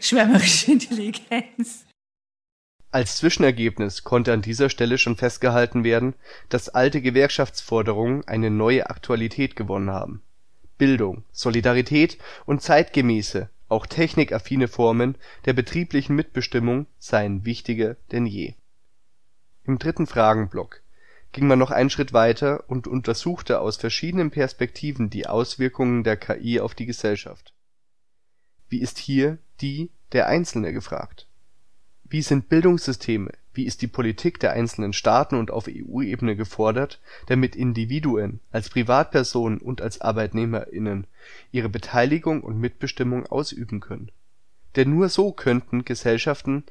[0.00, 1.84] Schwärmerische Intelligenz.
[2.92, 6.14] Als Zwischenergebnis konnte an dieser Stelle schon festgehalten werden,
[6.48, 10.22] dass alte Gewerkschaftsforderungen eine neue Aktualität gewonnen haben.
[10.76, 18.54] Bildung, Solidarität und zeitgemäße, auch technikaffine Formen der betrieblichen Mitbestimmung seien wichtiger denn je.
[19.64, 20.82] Im dritten Fragenblock
[21.32, 26.60] ging man noch einen Schritt weiter und untersuchte aus verschiedenen Perspektiven die Auswirkungen der KI
[26.60, 27.54] auf die Gesellschaft.
[28.68, 31.28] Wie ist hier die der Einzelne gefragt?
[32.04, 37.54] Wie sind Bildungssysteme, wie ist die Politik der einzelnen Staaten und auf EU-Ebene gefordert, damit
[37.54, 41.06] Individuen als Privatpersonen und als ArbeitnehmerInnen
[41.52, 44.10] ihre Beteiligung und Mitbestimmung ausüben können?
[44.76, 46.64] Denn nur so könnten Gesellschaften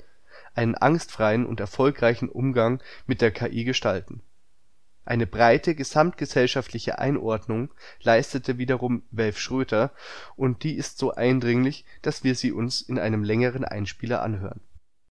[0.55, 4.23] einen angstfreien und erfolgreichen Umgang mit der KI gestalten.
[5.05, 7.69] Eine breite gesamtgesellschaftliche Einordnung
[8.01, 9.91] leistete wiederum Welf Schröter
[10.35, 14.61] und die ist so eindringlich, dass wir sie uns in einem längeren Einspieler anhören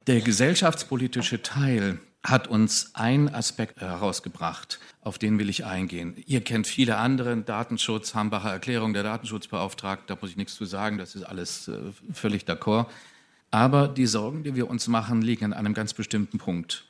[0.08, 6.15] der gesellschaftspolitische Teil hat uns einen Aspekt herausgebracht, auf den will ich eingehen.
[6.26, 10.98] Ihr kennt viele andere, Datenschutz, Hambacher Erklärung der Datenschutzbeauftragten, da muss ich nichts zu sagen,
[10.98, 11.78] das ist alles äh,
[12.12, 12.88] völlig d'accord.
[13.52, 16.87] Aber die Sorgen, die wir uns machen, liegen an einem ganz bestimmten Punkt.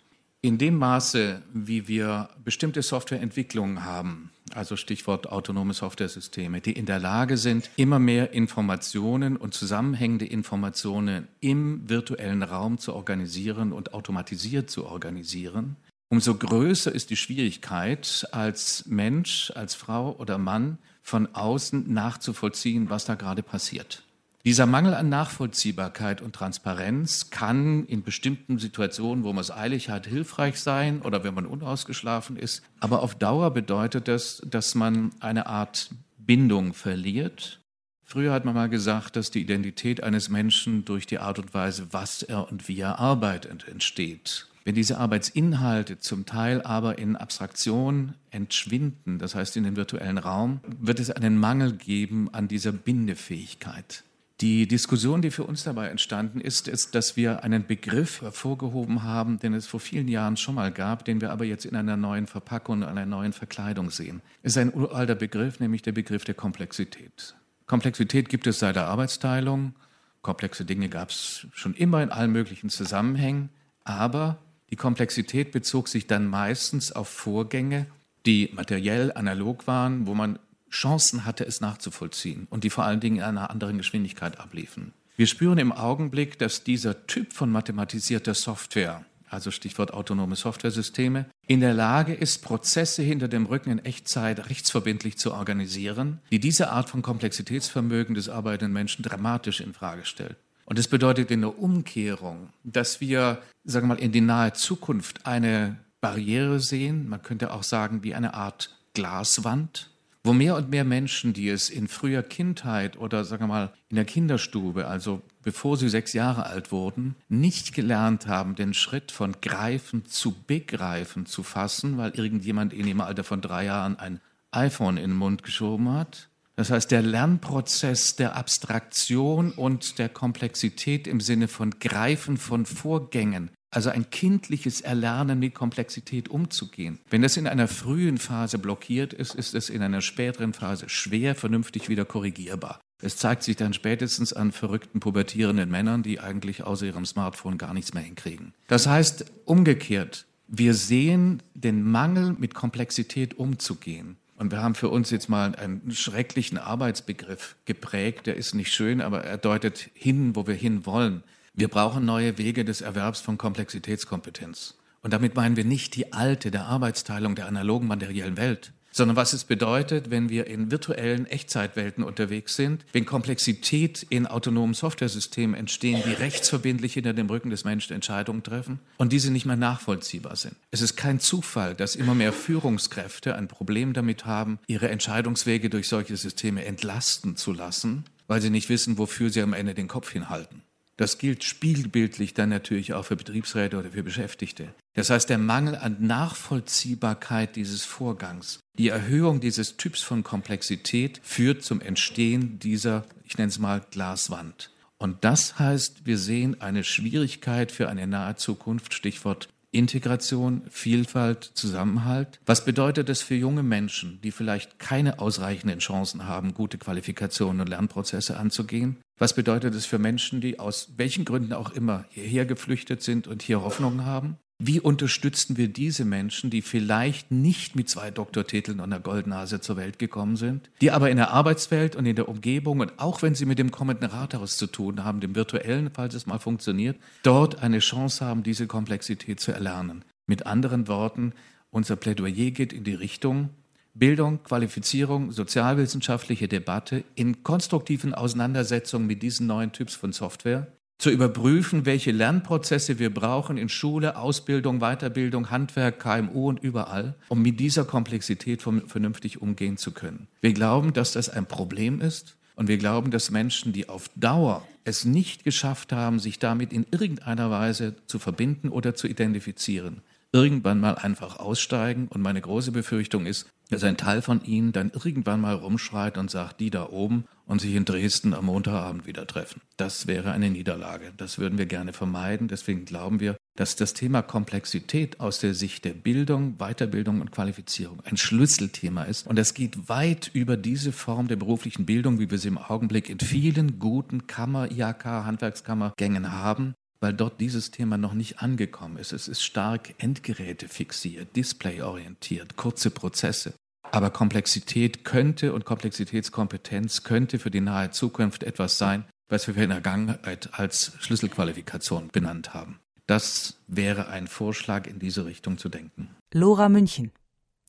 [0.48, 7.00] In dem Maße, wie wir bestimmte Softwareentwicklungen haben, also Stichwort autonome Softwaresysteme, die in der
[7.00, 14.70] Lage sind, immer mehr Informationen und zusammenhängende Informationen im virtuellen Raum zu organisieren und automatisiert
[14.70, 15.76] zu organisieren,
[16.08, 23.04] umso größer ist die Schwierigkeit, als Mensch, als Frau oder Mann von außen nachzuvollziehen, was
[23.04, 24.02] da gerade passiert.
[24.48, 30.08] Dieser Mangel an Nachvollziehbarkeit und Transparenz kann in bestimmten Situationen, wo man es eilig hat,
[30.08, 32.62] hilfreich sein oder wenn man unausgeschlafen ist.
[32.80, 37.60] Aber auf Dauer bedeutet das, dass man eine Art Bindung verliert.
[38.06, 41.88] Früher hat man mal gesagt, dass die Identität eines Menschen durch die Art und Weise,
[41.92, 44.48] was er und wie er arbeitet, entsteht.
[44.64, 50.62] Wenn diese Arbeitsinhalte zum Teil aber in Abstraktion entschwinden, das heißt in den virtuellen Raum,
[50.80, 54.06] wird es einen Mangel geben an dieser Bindefähigkeit.
[54.40, 59.40] Die Diskussion, die für uns dabei entstanden ist, ist, dass wir einen Begriff hervorgehoben haben,
[59.40, 62.28] den es vor vielen Jahren schon mal gab, den wir aber jetzt in einer neuen
[62.28, 64.22] Verpackung, einer neuen Verkleidung sehen.
[64.44, 67.36] Es ist ein uralter Begriff, nämlich der Begriff der Komplexität.
[67.66, 69.74] Komplexität gibt es seit der Arbeitsteilung.
[70.22, 73.50] Komplexe Dinge gab es schon immer in allen möglichen Zusammenhängen.
[73.86, 74.38] Aber
[74.70, 77.88] die Komplexität bezog sich dann meistens auf Vorgänge,
[78.28, 80.38] die materiell analog waren, wo man
[80.72, 84.94] Chancen hatte, es nachzuvollziehen und die vor allen Dingen in einer anderen Geschwindigkeit abliefen.
[85.16, 91.60] Wir spüren im Augenblick, dass dieser Typ von mathematisierter Software, also Stichwort autonome Softwaresysteme, in
[91.60, 96.90] der Lage ist, Prozesse hinter dem Rücken in Echtzeit rechtsverbindlich zu organisieren, die diese Art
[96.90, 100.38] von Komplexitätsvermögen des arbeitenden Menschen dramatisch in Frage stellt.
[100.66, 105.26] Und das bedeutet in der Umkehrung, dass wir, sagen wir mal, in die nahe Zukunft
[105.26, 109.90] eine Barriere sehen, man könnte auch sagen wie eine Art Glaswand,
[110.28, 113.96] wo mehr und mehr Menschen, die es in früher Kindheit oder sagen wir mal in
[113.96, 119.38] der Kinderstube, also bevor sie sechs Jahre alt wurden, nicht gelernt haben, den Schritt von
[119.42, 124.20] Greifen zu Begreifen zu fassen, weil irgendjemand in im Alter von drei Jahren ein
[124.52, 126.30] iPhone in den Mund geschoben hat.
[126.58, 133.52] Das heißt, der Lernprozess der Abstraktion und der Komplexität im Sinne von Greifen von Vorgängen
[133.70, 137.00] also ein kindliches Erlernen mit Komplexität umzugehen.
[137.10, 141.36] Wenn das in einer frühen Phase blockiert ist, ist es in einer späteren Phase schwer
[141.36, 142.80] vernünftig wieder korrigierbar.
[143.02, 147.74] Es zeigt sich dann spätestens an verrückten pubertierenden Männern, die eigentlich außer ihrem Smartphone gar
[147.74, 148.54] nichts mehr hinkriegen.
[148.68, 154.18] Das heißt umgekehrt, wir sehen den Mangel mit Komplexität umzugehen.
[154.38, 158.28] Und wir haben für uns jetzt mal einen schrecklichen Arbeitsbegriff geprägt.
[158.28, 161.24] Der ist nicht schön, aber er deutet hin, wo wir hin wollen.
[161.60, 164.76] Wir brauchen neue Wege des Erwerbs von Komplexitätskompetenz.
[165.02, 169.34] Und damit meinen wir nicht die alte der Arbeitsteilung der analogen materiellen Welt, sondern was
[169.34, 176.04] es bedeutet, wenn wir in virtuellen Echtzeitwelten unterwegs sind, wenn Komplexität in autonomen Softwaresystemen entstehen,
[176.06, 180.58] die rechtsverbindlich hinter dem Rücken des Menschen Entscheidungen treffen und diese nicht mehr nachvollziehbar sind.
[180.70, 185.88] Es ist kein Zufall, dass immer mehr Führungskräfte ein Problem damit haben, ihre Entscheidungswege durch
[185.88, 190.12] solche Systeme entlasten zu lassen, weil sie nicht wissen, wofür sie am Ende den Kopf
[190.12, 190.62] hinhalten.
[190.98, 194.74] Das gilt spiegelbildlich dann natürlich auch für Betriebsräte oder für Beschäftigte.
[194.96, 201.64] Das heißt, der Mangel an Nachvollziehbarkeit dieses Vorgangs, die Erhöhung dieses Typs von Komplexität führt
[201.64, 204.72] zum Entstehen dieser, ich nenne es mal, Glaswand.
[204.98, 212.40] Und das heißt, wir sehen eine Schwierigkeit für eine nahe Zukunft, Stichwort Integration, Vielfalt, Zusammenhalt.
[212.46, 217.70] Was bedeutet es für junge Menschen, die vielleicht keine ausreichenden Chancen haben, gute Qualifikationen und
[217.70, 218.98] Lernprozesse anzugehen?
[219.18, 223.42] Was bedeutet es für Menschen, die aus welchen Gründen auch immer hierher geflüchtet sind und
[223.42, 224.38] hier Hoffnung haben?
[224.60, 229.78] Wie unterstützen wir diese Menschen, die vielleicht nicht mit zwei Doktortiteln und einer Goldnase zur
[229.78, 233.36] Welt gekommen sind, die aber in der Arbeitswelt und in der Umgebung und auch wenn
[233.36, 237.62] sie mit dem kommenden Rathaus zu tun haben, dem virtuellen, falls es mal funktioniert, dort
[237.62, 240.04] eine Chance haben, diese Komplexität zu erlernen?
[240.26, 241.34] Mit anderen Worten,
[241.70, 243.52] unser Plädoyer geht in die Richtung,
[243.94, 250.68] Bildung, Qualifizierung, sozialwissenschaftliche Debatte in konstruktiven Auseinandersetzungen mit diesen neuen Typs von Software
[250.98, 257.42] zu überprüfen, welche Lernprozesse wir brauchen in Schule, Ausbildung, Weiterbildung, Handwerk, KMU und überall, um
[257.42, 260.28] mit dieser Komplexität vernünftig umgehen zu können.
[260.42, 264.68] Wir glauben, dass das ein Problem ist und wir glauben, dass Menschen, die auf Dauer
[264.86, 270.80] es nicht geschafft haben, sich damit in irgendeiner Weise zu verbinden oder zu identifizieren, irgendwann
[270.80, 272.08] mal einfach aussteigen.
[272.08, 276.32] Und meine große Befürchtung ist, dass ein Teil von ihnen dann irgendwann mal rumschreit und
[276.32, 279.62] sagt, die da oben und sich in Dresden am Montagabend wieder treffen.
[279.78, 281.14] Das wäre eine Niederlage.
[281.18, 282.48] Das würden wir gerne vermeiden.
[282.48, 288.02] Deswegen glauben wir, dass das Thema Komplexität aus der Sicht der Bildung, Weiterbildung und Qualifizierung
[288.06, 289.28] ein Schlüsselthema ist.
[289.28, 293.10] Und es geht weit über diese Form der beruflichen Bildung, wie wir sie im Augenblick
[293.10, 299.14] in vielen guten Kammer, IHK, Handwerkskammergängen haben weil dort dieses Thema noch nicht angekommen ist.
[299.14, 303.54] Es ist stark Endgeräte fixiert, displayorientiert, kurze Prozesse.
[303.92, 309.70] Aber Komplexität könnte und Komplexitätskompetenz könnte für die nahe Zukunft etwas sein, was wir in
[309.70, 312.80] der Vergangenheit als Schlüsselqualifikation benannt haben.
[313.06, 316.10] Das wäre ein Vorschlag, in diese Richtung zu denken.
[316.34, 317.12] Lora München.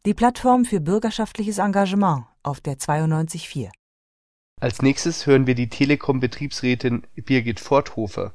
[0.05, 3.71] Die Plattform für bürgerschaftliches Engagement auf der 92.4.
[4.61, 8.35] Als nächstes hören wir die Telekom-Betriebsrätin Birgit Forthofer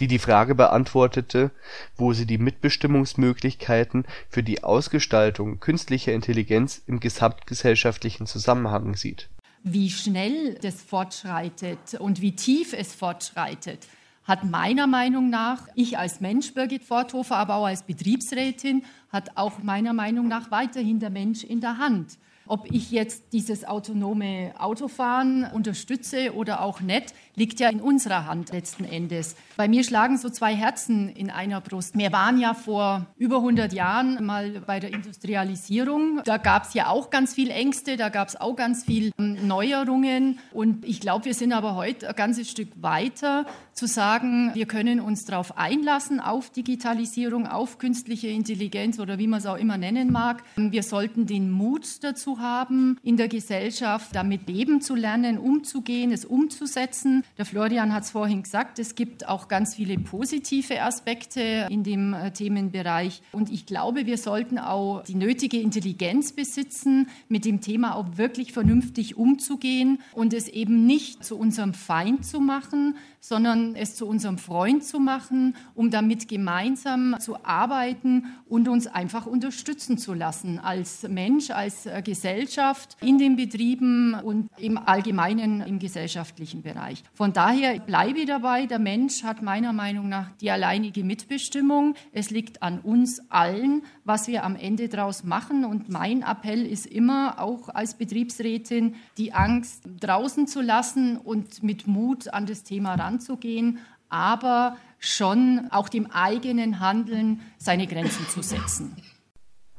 [0.00, 1.50] die die Frage beantwortete,
[1.96, 9.28] wo sie die Mitbestimmungsmöglichkeiten für die Ausgestaltung künstlicher Intelligenz im gesamtgesellschaftlichen Zusammenhang sieht.
[9.62, 13.86] Wie schnell das fortschreitet und wie tief es fortschreitet,
[14.24, 19.62] hat meiner Meinung nach, ich als Mensch, Birgit Forthofer, aber auch als Betriebsrätin, hat auch
[19.62, 22.16] meiner Meinung nach weiterhin der Mensch in der Hand.
[22.50, 28.50] Ob ich jetzt dieses autonome Autofahren unterstütze oder auch nicht, liegt ja in unserer Hand
[28.50, 29.36] letzten Endes.
[29.56, 31.96] Bei mir schlagen so zwei Herzen in einer Brust.
[31.96, 36.22] Wir waren ja vor über 100 Jahren mal bei der Industrialisierung.
[36.24, 39.46] Da gab es ja auch ganz viel Ängste, da gab es auch ganz viel ähm,
[39.46, 40.40] Neuerungen.
[40.52, 44.98] Und ich glaube, wir sind aber heute ein ganzes Stück weiter zu sagen, wir können
[44.98, 50.10] uns darauf einlassen, auf Digitalisierung, auf künstliche Intelligenz oder wie man es auch immer nennen
[50.10, 50.42] mag.
[50.56, 56.24] Wir sollten den Mut dazu haben, in der Gesellschaft damit leben zu lernen, umzugehen, es
[56.24, 57.24] umzusetzen.
[57.38, 62.14] Der Florian hat es vorhin gesagt, es gibt auch ganz viele positive Aspekte in dem
[62.14, 63.22] äh, Themenbereich.
[63.32, 68.52] Und ich glaube, wir sollten auch die nötige Intelligenz besitzen, mit dem Thema auch wirklich
[68.52, 74.38] vernünftig umzugehen und es eben nicht zu unserem Feind zu machen, sondern es zu unserem
[74.38, 81.06] Freund zu machen, um damit gemeinsam zu arbeiten und uns einfach unterstützen zu lassen als
[81.08, 87.02] Mensch, als äh, Gesellschaft in den Betrieben und im Allgemeinen im gesellschaftlichen Bereich.
[87.14, 91.94] Von daher bleibe ich dabei, der Mensch hat meiner Meinung nach die alleinige Mitbestimmung.
[92.12, 95.64] Es liegt an uns allen, was wir am Ende daraus machen.
[95.64, 101.86] Und mein Appell ist immer, auch als Betriebsrätin, die Angst draußen zu lassen und mit
[101.86, 103.78] Mut an das Thema ran anzugehen,
[104.08, 108.94] aber schon auch dem eigenen Handeln seine Grenzen zu setzen.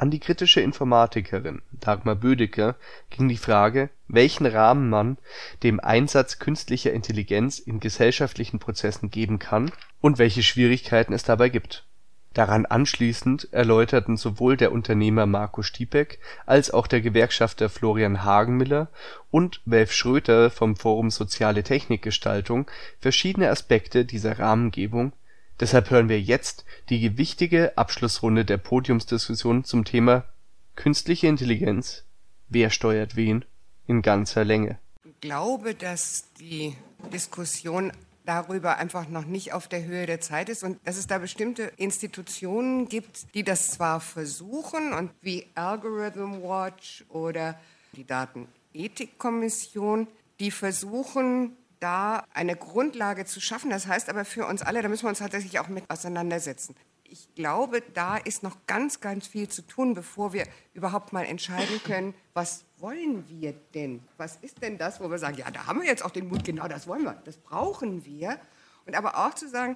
[0.01, 2.75] An die kritische Informatikerin Dagmar Bödecker
[3.11, 5.19] ging die Frage, welchen Rahmen man
[5.61, 11.85] dem Einsatz künstlicher Intelligenz in gesellschaftlichen Prozessen geben kann und welche Schwierigkeiten es dabei gibt.
[12.33, 18.87] Daran anschließend erläuterten sowohl der Unternehmer Marco Stiepeck als auch der Gewerkschafter Florian Hagenmiller
[19.29, 25.13] und Welf Schröter vom Forum Soziale Technikgestaltung verschiedene Aspekte dieser Rahmengebung,
[25.61, 30.25] deshalb hören wir jetzt die wichtige Abschlussrunde der Podiumsdiskussion zum Thema
[30.75, 32.03] „Künstliche Intelligenz–
[32.53, 33.45] Wer steuert wen?
[33.87, 34.77] “in ganzer Länge.
[35.05, 36.75] Ich glaube, dass die
[37.13, 37.93] Diskussion
[38.25, 41.71] darüber einfach noch nicht auf der Höhe der Zeit ist und dass es da bestimmte
[41.77, 47.57] Institutionen gibt, die das zwar versuchen und wie Algorithm Watch oder
[47.93, 50.07] die Datenethikkommission,
[50.41, 53.69] die versuchen, da eine Grundlage zu schaffen.
[53.69, 56.75] Das heißt aber für uns alle, da müssen wir uns tatsächlich auch mit auseinandersetzen.
[57.03, 61.83] Ich glaube, da ist noch ganz, ganz viel zu tun, bevor wir überhaupt mal entscheiden
[61.83, 64.01] können, was wollen wir denn?
[64.15, 66.45] Was ist denn das, wo wir sagen, ja, da haben wir jetzt auch den Mut,
[66.45, 68.39] genau das wollen wir, das brauchen wir.
[68.85, 69.75] Und aber auch zu sagen,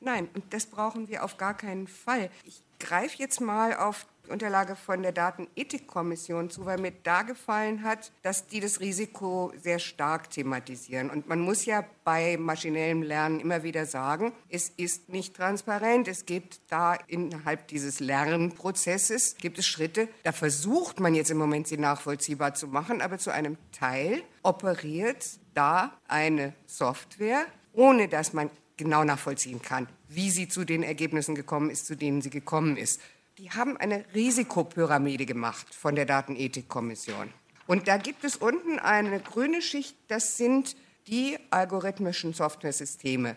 [0.00, 2.28] nein, und das brauchen wir auf gar keinen Fall.
[2.44, 8.12] Ich greife jetzt mal auf Unterlage von der Datenethikkommission zu, weil mir da gefallen hat,
[8.22, 11.10] dass die das Risiko sehr stark thematisieren.
[11.10, 16.08] Und man muss ja bei maschinellem Lernen immer wieder sagen, es ist nicht transparent.
[16.08, 21.66] Es gibt da innerhalb dieses Lernprozesses gibt es Schritte, da versucht man jetzt im Moment
[21.66, 28.50] sie nachvollziehbar zu machen, aber zu einem Teil operiert da eine Software, ohne dass man
[28.76, 33.00] genau nachvollziehen kann, wie sie zu den Ergebnissen gekommen ist, zu denen sie gekommen ist.
[33.38, 37.30] Die haben eine Risikopyramide gemacht von der Datenethikkommission.
[37.66, 40.76] Und da gibt es unten eine grüne Schicht, das sind
[41.08, 43.36] die algorithmischen Softwaresysteme,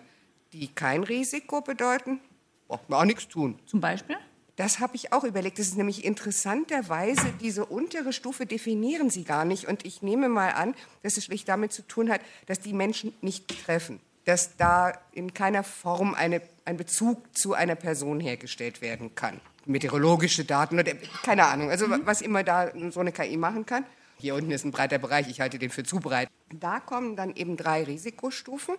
[0.54, 2.20] die kein Risiko bedeuten,
[2.68, 3.58] braucht man auch nichts tun.
[3.66, 4.18] Zum Beispiel?
[4.56, 5.58] Das habe ich auch überlegt.
[5.58, 9.68] Das ist nämlich interessanterweise, diese untere Stufe definieren sie gar nicht.
[9.68, 13.14] Und ich nehme mal an, dass es schlicht damit zu tun hat, dass die Menschen
[13.22, 14.00] nicht treffen.
[14.26, 20.46] Dass da in keiner Form eine, ein Bezug zu einer Person hergestellt werden kann meteorologische
[20.46, 20.94] Daten oder
[21.24, 22.02] keine Ahnung, also mhm.
[22.06, 23.86] was immer da so eine KI machen kann.
[24.20, 26.28] Hier unten ist ein breiter Bereich, ich halte den für zu breit.
[26.54, 28.76] Da kommen dann eben drei Risikostufen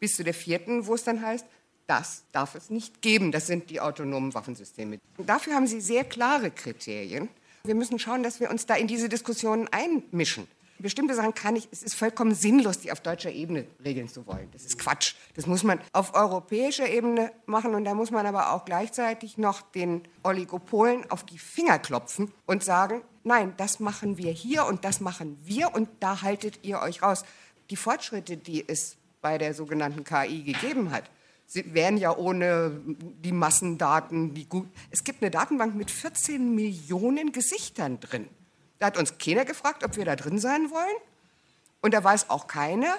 [0.00, 1.46] bis zu der vierten, wo es dann heißt,
[1.86, 3.32] das darf es nicht geben.
[3.32, 4.98] Das sind die autonomen Waffensysteme.
[5.18, 7.28] Dafür haben sie sehr klare Kriterien.
[7.64, 10.46] Wir müssen schauen, dass wir uns da in diese Diskussionen einmischen
[10.78, 14.48] bestimmte Sachen kann ich, es ist vollkommen sinnlos, die auf deutscher Ebene regeln zu wollen.
[14.52, 15.14] Das ist Quatsch.
[15.34, 19.62] Das muss man auf europäischer Ebene machen und da muss man aber auch gleichzeitig noch
[19.62, 25.00] den Oligopolen auf die Finger klopfen und sagen, nein, das machen wir hier und das
[25.00, 27.24] machen wir und da haltet ihr euch raus.
[27.70, 31.04] Die Fortschritte, die es bei der sogenannten KI gegeben hat,
[31.54, 34.68] wären ja ohne die Massendaten, die gut.
[34.90, 38.28] Es gibt eine Datenbank mit 14 Millionen Gesichtern drin.
[38.82, 40.96] Da hat uns keiner gefragt, ob wir da drin sein wollen.
[41.82, 42.92] Und da weiß auch keiner,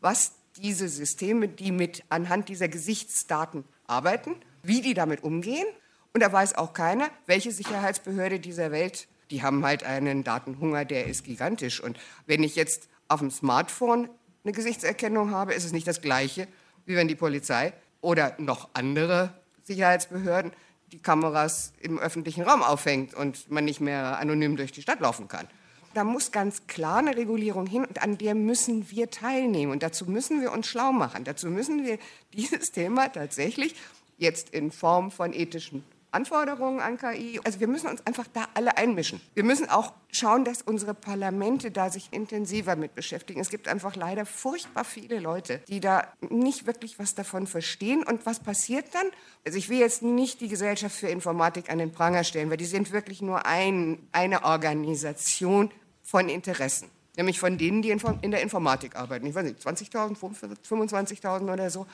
[0.00, 5.66] was diese Systeme, die mit anhand dieser Gesichtsdaten arbeiten, wie die damit umgehen.
[6.12, 11.06] Und da weiß auch keiner, welche Sicherheitsbehörde dieser Welt, die haben halt einen Datenhunger, der
[11.06, 11.80] ist gigantisch.
[11.80, 14.08] Und wenn ich jetzt auf dem Smartphone
[14.44, 16.46] eine Gesichtserkennung habe, ist es nicht das Gleiche,
[16.86, 20.52] wie wenn die Polizei oder noch andere Sicherheitsbehörden
[20.92, 25.28] die Kameras im öffentlichen Raum aufhängt und man nicht mehr anonym durch die Stadt laufen
[25.28, 25.48] kann.
[25.94, 29.70] Da muss ganz klar eine Regulierung hin und an der müssen wir teilnehmen.
[29.70, 31.24] Und dazu müssen wir uns schlau machen.
[31.24, 31.98] Dazu müssen wir
[32.32, 33.74] dieses Thema tatsächlich
[34.18, 37.40] jetzt in Form von ethischen Anforderungen an KI.
[37.44, 39.20] Also wir müssen uns einfach da alle einmischen.
[39.34, 43.40] Wir müssen auch schauen, dass unsere Parlamente da sich intensiver mit beschäftigen.
[43.40, 48.04] Es gibt einfach leider furchtbar viele Leute, die da nicht wirklich was davon verstehen.
[48.04, 49.06] Und was passiert dann?
[49.44, 52.64] Also ich will jetzt nicht die Gesellschaft für Informatik an den Pranger stellen, weil die
[52.64, 55.70] sind wirklich nur ein, eine Organisation
[56.02, 56.90] von Interessen.
[57.16, 59.26] Nämlich von denen, die in der Informatik arbeiten.
[59.26, 61.86] Ich weiß nicht, 20.000, 25.000 oder so.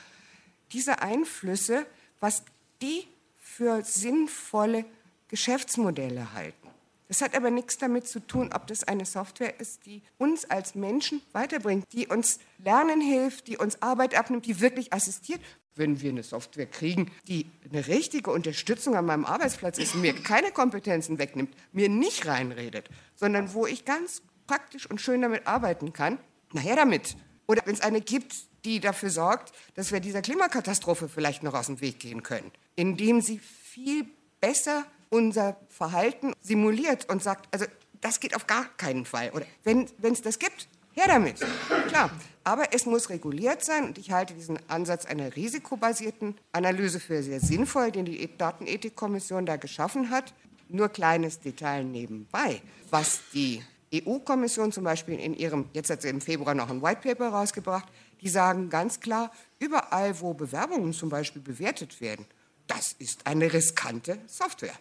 [0.71, 1.85] Diese Einflüsse,
[2.19, 2.43] was
[2.81, 3.07] die
[3.61, 4.85] für sinnvolle
[5.27, 6.67] Geschäftsmodelle halten.
[7.07, 10.73] Das hat aber nichts damit zu tun, ob das eine Software ist, die uns als
[10.73, 15.39] Menschen weiterbringt, die uns lernen hilft, die uns Arbeit abnimmt, die wirklich assistiert.
[15.75, 20.51] Wenn wir eine Software kriegen, die eine richtige Unterstützung an meinem Arbeitsplatz ist, mir keine
[20.51, 26.17] Kompetenzen wegnimmt, mir nicht reinredet, sondern wo ich ganz praktisch und schön damit arbeiten kann,
[26.51, 27.15] naher damit.
[27.45, 28.33] Oder wenn es eine gibt,
[28.65, 33.21] die dafür sorgt, dass wir dieser Klimakatastrophe vielleicht noch aus dem Weg gehen können indem
[33.21, 34.05] sie viel
[34.39, 37.65] besser unser Verhalten simuliert und sagt, also
[37.99, 39.29] das geht auf gar keinen Fall.
[39.31, 41.45] Oder wenn es das gibt, her damit.
[41.87, 42.09] Klar.
[42.43, 47.39] Aber es muss reguliert sein und ich halte diesen Ansatz einer risikobasierten Analyse für sehr
[47.39, 50.33] sinnvoll, den die Datenethikkommission da geschaffen hat.
[50.67, 53.61] Nur kleines Detail nebenbei, was die
[53.93, 57.87] EU-Kommission zum Beispiel in ihrem, jetzt hat sie im Februar noch ein White Paper rausgebracht,
[58.21, 62.25] die sagen ganz klar, überall, wo Bewerbungen zum Beispiel bewertet werden,
[62.67, 64.77] das ist eine riskante Software.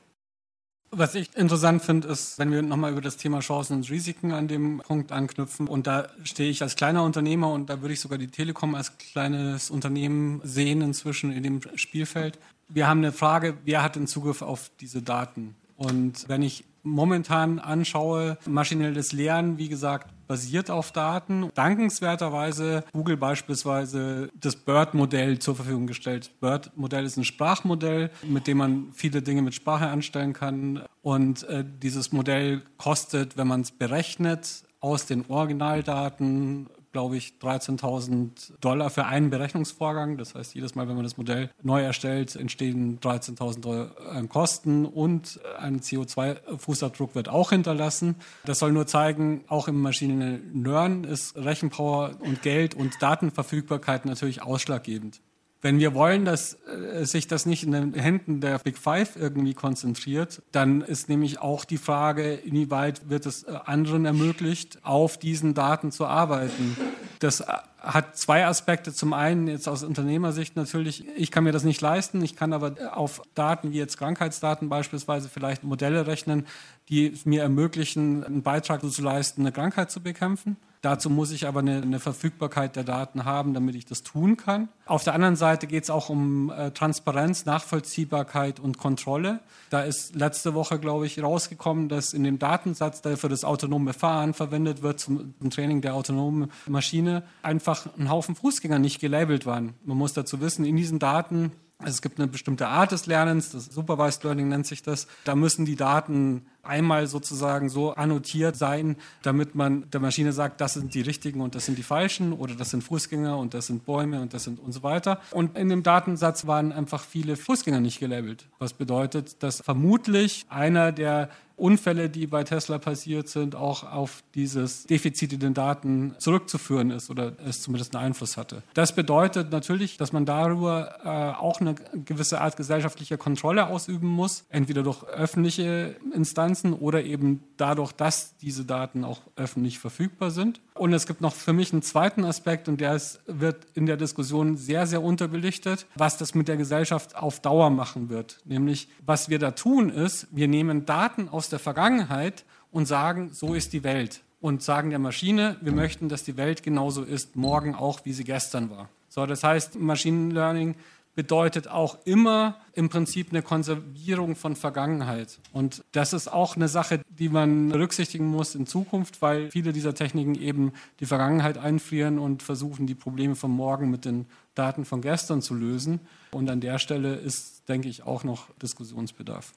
[0.93, 4.49] Was ich interessant finde, ist, wenn wir nochmal über das Thema Chancen und Risiken an
[4.49, 5.69] dem Punkt anknüpfen.
[5.69, 8.99] Und da stehe ich als kleiner Unternehmer und da würde ich sogar die Telekom als
[8.99, 12.41] kleines Unternehmen sehen inzwischen in dem Spielfeld.
[12.69, 15.55] Wir haben eine Frage, wer hat den Zugriff auf diese Daten?
[15.77, 21.51] Und wenn ich momentan anschaue, maschinelles Lernen, wie gesagt, basiert auf Daten.
[21.55, 26.31] Dankenswerterweise Google beispielsweise das BERT-Modell zur Verfügung gestellt.
[26.41, 30.83] BERT-Modell ist ein Sprachmodell, mit dem man viele Dinge mit Sprache anstellen kann.
[31.03, 38.53] Und äh, dieses Modell kostet, wenn man es berechnet, aus den Originaldaten glaube ich, 13.000
[38.61, 40.17] Dollar für einen Berechnungsvorgang.
[40.17, 44.87] Das heißt, jedes Mal, wenn man das Modell neu erstellt, entstehen 13.000 Dollar äh, Kosten
[44.87, 48.17] und ein CO2-Fußabdruck wird auch hinterlassen.
[48.45, 54.43] Das soll nur zeigen, auch im Machine Learning ist Rechenpower und Geld und Datenverfügbarkeit natürlich
[54.43, 55.21] ausschlaggebend.
[55.63, 59.53] Wenn wir wollen, dass äh, sich das nicht in den Händen der Big Five irgendwie
[59.53, 65.53] konzentriert, dann ist nämlich auch die Frage, inwieweit wird es äh, anderen ermöglicht, auf diesen
[65.53, 66.79] Daten zu arbeiten.
[67.19, 67.45] Das äh,
[67.79, 68.95] hat zwei Aspekte.
[68.95, 72.97] Zum einen jetzt aus Unternehmersicht natürlich, ich kann mir das nicht leisten, ich kann aber
[72.97, 76.47] auf Daten wie jetzt Krankheitsdaten beispielsweise vielleicht Modelle rechnen,
[76.89, 80.57] die mir ermöglichen, einen Beitrag zu leisten, eine Krankheit zu bekämpfen.
[80.83, 84.71] Dazu muss ich aber eine, eine, Verfügbarkeit der Daten haben, damit ich das tun kann.
[84.87, 89.41] Auf der anderen Seite geht es auch um äh, Transparenz, Nachvollziehbarkeit und Kontrolle.
[89.69, 93.93] Da ist letzte Woche, glaube ich, rausgekommen, dass in dem Datensatz, der für das autonome
[93.93, 99.45] Fahren verwendet wird, zum, zum Training der autonomen Maschine, einfach ein Haufen Fußgänger nicht gelabelt
[99.45, 99.75] waren.
[99.85, 101.53] Man muss dazu wissen, in diesen Daten
[101.85, 105.07] es gibt eine bestimmte Art des Lernens, das Supervised Learning nennt sich das.
[105.25, 110.75] Da müssen die Daten einmal sozusagen so annotiert sein, damit man der Maschine sagt, das
[110.75, 113.87] sind die richtigen und das sind die falschen oder das sind Fußgänger und das sind
[113.87, 115.21] Bäume und das sind und so weiter.
[115.31, 120.93] Und in dem Datensatz waren einfach viele Fußgänger nicht gelabelt, was bedeutet, dass vermutlich einer
[120.93, 121.31] der
[121.61, 127.11] Unfälle, die bei Tesla passiert sind, auch auf dieses Defizit in den Daten zurückzuführen ist
[127.11, 128.63] oder es zumindest einen Einfluss hatte.
[128.75, 134.45] Das bedeutet natürlich, dass man darüber äh, auch eine gewisse Art gesellschaftlicher Kontrolle ausüben muss,
[134.49, 140.61] entweder durch öffentliche Instanzen oder eben dadurch, dass diese Daten auch öffentlich verfügbar sind.
[140.75, 143.99] Und es gibt noch für mich einen zweiten Aspekt und der ist, wird in der
[143.99, 148.39] Diskussion sehr, sehr unterbelichtet, was das mit der Gesellschaft auf Dauer machen wird.
[148.47, 153.55] Nämlich, was wir da tun ist, wir nehmen Daten aus der Vergangenheit und sagen, so
[153.55, 154.23] ist die Welt.
[154.41, 158.25] Und sagen der Maschine, wir möchten, dass die Welt genauso ist, morgen auch, wie sie
[158.25, 158.89] gestern war.
[159.09, 160.77] So, das heißt, Machine Learning
[161.15, 165.41] bedeutet auch immer im Prinzip eine Konservierung von Vergangenheit.
[165.53, 169.95] Und das ist auch eine Sache, die man berücksichtigen muss in Zukunft, weil viele dieser
[169.95, 175.03] Techniken eben die Vergangenheit einfrieren und versuchen, die Probleme von morgen mit den Daten von
[175.03, 176.01] gestern zu lösen.
[176.31, 179.53] Und an der Stelle ist, denke ich, auch noch Diskussionsbedarf.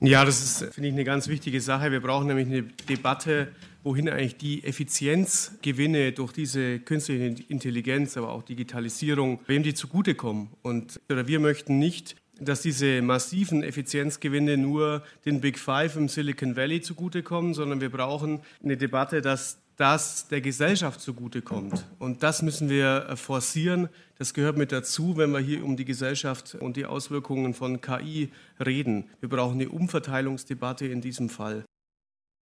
[0.00, 1.90] Ja, das ist, finde ich, eine ganz wichtige Sache.
[1.90, 3.48] Wir brauchen nämlich eine Debatte,
[3.82, 10.48] wohin eigentlich die Effizienzgewinne durch diese künstliche Intelligenz, aber auch Digitalisierung, wem die zugutekommen.
[10.62, 16.56] Und oder wir möchten nicht, dass diese massiven Effizienzgewinne nur den Big Five im Silicon
[16.56, 21.84] Valley zugutekommen, sondern wir brauchen eine Debatte, dass das der Gesellschaft zugutekommt.
[21.98, 23.88] Und das müssen wir äh, forcieren.
[24.18, 28.30] Das gehört mit dazu, wenn wir hier um die Gesellschaft und die Auswirkungen von KI
[28.64, 29.10] reden.
[29.20, 31.64] Wir brauchen eine Umverteilungsdebatte in diesem Fall.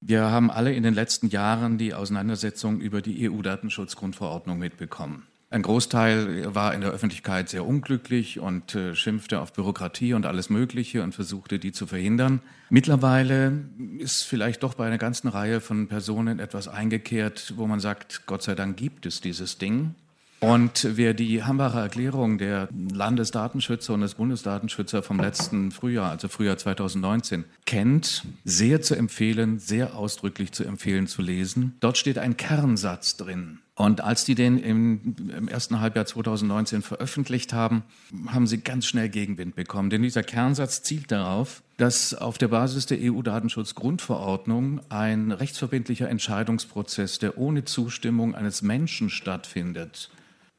[0.01, 5.27] Wir haben alle in den letzten Jahren die Auseinandersetzung über die EU-Datenschutzgrundverordnung mitbekommen.
[5.53, 10.49] Ein Großteil war in der Öffentlichkeit sehr unglücklich und äh, schimpfte auf Bürokratie und alles
[10.49, 12.41] Mögliche und versuchte, die zu verhindern.
[12.71, 13.61] Mittlerweile
[13.99, 18.43] ist vielleicht doch bei einer ganzen Reihe von Personen etwas eingekehrt, wo man sagt, Gott
[18.43, 19.95] sei Dank gibt es dieses Ding.
[20.43, 26.59] Und wer die Hambacher Erklärung der Landesdatenschützer und des Bundesdatenschützer vom letzten Frühjahr, also Frühjahr
[26.59, 31.77] 2019, kennt, sehr zu empfehlen, sehr ausdrücklich zu empfehlen zu lesen.
[31.79, 37.53] Dort steht ein Kernsatz drin, und als die den im, im, ersten Halbjahr 2019 veröffentlicht
[37.53, 37.85] haben,
[38.27, 39.91] haben sie ganz schnell Gegenwind bekommen.
[39.91, 47.39] Denn dieser Kernsatz zielt darauf, dass auf der Basis der EU-Datenschutzgrundverordnung ein rechtsverbindlicher Entscheidungsprozess, der
[47.39, 50.11] ohne Zustimmung eines Menschen stattfindet,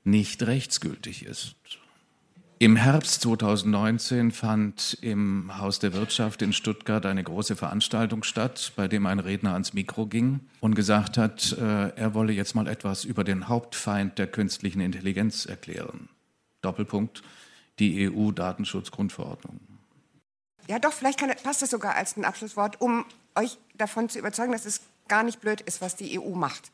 [0.03, 1.55] nicht rechtsgültig ist.
[2.59, 8.87] Im Herbst 2019 fand im Haus der Wirtschaft in Stuttgart eine große Veranstaltung statt, bei
[8.87, 13.03] dem ein Redner ans Mikro ging und gesagt hat, äh, er wolle jetzt mal etwas
[13.03, 16.07] über den Hauptfeind der künstlichen Intelligenz erklären.
[16.61, 17.21] Doppelpunkt,
[17.79, 19.59] die EU-Datenschutzgrundverordnung.
[20.67, 23.03] Ja, doch, vielleicht kann, passt das sogar als ein Abschlusswort, um
[23.35, 26.71] euch davon zu überzeugen, dass es gar nicht blöd ist, was die EU macht.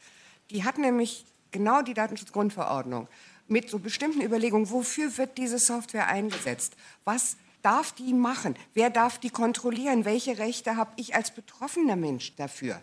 [0.52, 3.08] Die hat nämlich genau die Datenschutzgrundverordnung
[3.48, 6.76] mit so bestimmten Überlegungen, wofür wird diese Software eingesetzt?
[7.04, 8.56] Was darf die machen?
[8.74, 10.06] Wer darf die kontrollieren?
[10.06, 12.82] Welche Rechte habe ich als betroffener Mensch dafür?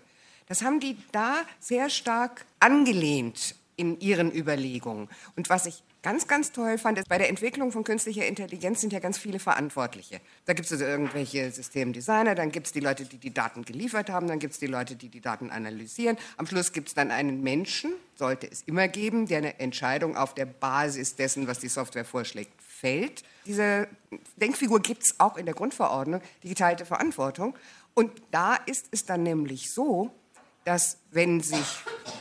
[0.49, 5.09] Das haben die da sehr stark angelehnt in ihren Überlegungen.
[5.37, 8.93] Und was ich ganz, ganz toll fand, ist, bei der Entwicklung von künstlicher Intelligenz sind
[8.93, 10.21] ja ganz viele Verantwortliche.
[10.45, 14.09] Da gibt es also irgendwelche Systemdesigner, dann gibt es die Leute, die die Daten geliefert
[14.09, 16.17] haben, dann gibt es die Leute, die die Daten analysieren.
[16.37, 20.33] Am Schluss gibt es dann einen Menschen, sollte es immer geben, der eine Entscheidung auf
[20.33, 23.25] der Basis dessen, was die Software vorschlägt, fällt.
[23.45, 23.89] Diese
[24.37, 27.59] Denkfigur gibt es auch in der Grundverordnung, die geteilte Verantwortung.
[27.95, 30.13] Und da ist es dann nämlich so,
[30.67, 31.65] dass wenn sich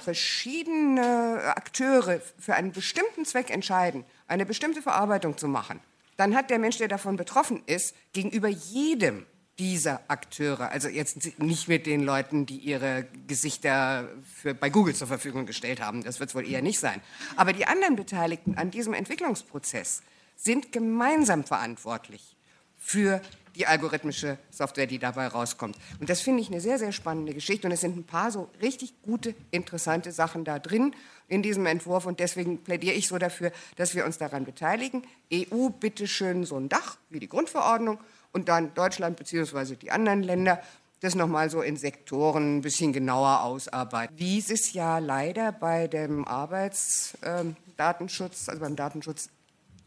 [0.03, 5.79] verschiedene Akteure für einen bestimmten Zweck entscheiden, eine bestimmte Verarbeitung zu machen,
[6.15, 9.25] dann hat der Mensch, der davon betroffen ist, gegenüber jedem
[9.57, 15.07] dieser Akteure, also jetzt nicht mit den Leuten, die ihre Gesichter für, bei Google zur
[15.07, 17.01] Verfügung gestellt haben, das wird es wohl eher nicht sein,
[17.37, 20.03] aber die anderen Beteiligten an diesem Entwicklungsprozess
[20.35, 22.35] sind gemeinsam verantwortlich
[22.77, 23.21] für
[23.55, 25.77] die algorithmische Software, die dabei rauskommt.
[25.99, 27.67] Und das finde ich eine sehr, sehr spannende Geschichte.
[27.67, 30.93] Und es sind ein paar so richtig gute, interessante Sachen da drin
[31.27, 32.05] in diesem Entwurf.
[32.05, 35.03] Und deswegen plädiere ich so dafür, dass wir uns daran beteiligen.
[35.33, 37.99] EU, bitteschön, so ein Dach wie die Grundverordnung.
[38.31, 39.75] Und dann Deutschland bzw.
[39.75, 40.61] die anderen Länder
[41.01, 44.17] das nochmal so in Sektoren ein bisschen genauer ausarbeiten.
[44.17, 49.29] Wie es ja leider bei dem Arbeitsdatenschutz, also beim Datenschutz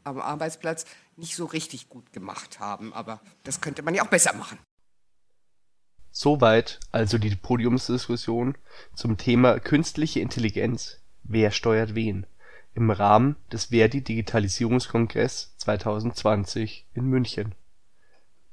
[0.04, 0.86] am Arbeitsplatz
[1.18, 2.92] nicht so richtig gut gemacht haben.
[2.94, 4.58] Aber das könnte man ja auch besser machen.
[6.10, 8.56] Soweit also die Podiumsdiskussion
[8.94, 11.00] zum Thema künstliche Intelligenz.
[11.22, 12.26] Wer steuert wen?
[12.74, 17.54] Im Rahmen des Verdi Digitalisierungskongress 2020 in München.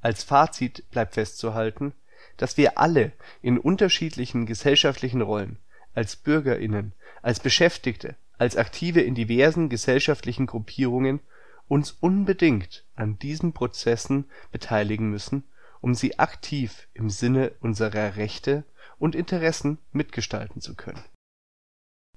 [0.02, 1.94] Als Fazit bleibt festzuhalten,
[2.38, 5.58] dass wir alle in unterschiedlichen gesellschaftlichen Rollen,
[5.94, 11.22] als BürgerInnen, als Beschäftigte, als Aktive in diversen gesellschaftlichen Gruppierungen
[11.68, 15.44] uns unbedingt an diesen Prozessen beteiligen müssen,
[15.82, 18.64] um sie aktiv im Sinne unserer Rechte
[18.98, 21.04] und Interessen mitgestalten zu können.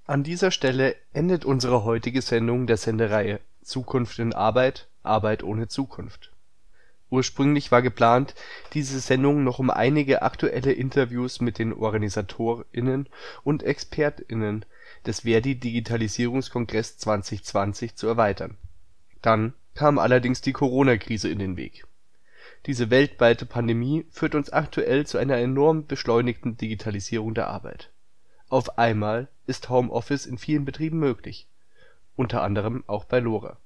[0.05, 6.33] An dieser Stelle endet unsere heutige Sendung der Sendereihe Zukunft in Arbeit– Arbeit ohne Zukunft.
[7.11, 8.35] Ursprünglich war geplant,
[8.75, 13.09] diese Sendung noch um einige aktuelle Interviews mit den OrganisatorInnen
[13.45, 14.67] und ExpertInnen
[15.07, 18.59] des Verdi Digitalisierungskongress 2020 zu erweitern
[19.23, 21.87] dann kam allerdings die Corona-Krise in den Weg.
[22.67, 27.91] Diese weltweite Pandemie führt uns aktuell zu einer enorm beschleunigten Digitalisierung der Arbeit.
[28.49, 31.47] Auf einmal ist Homeoffice in vielen Betrieben möglich,
[32.17, 33.59] unter anderem auch bei Lora.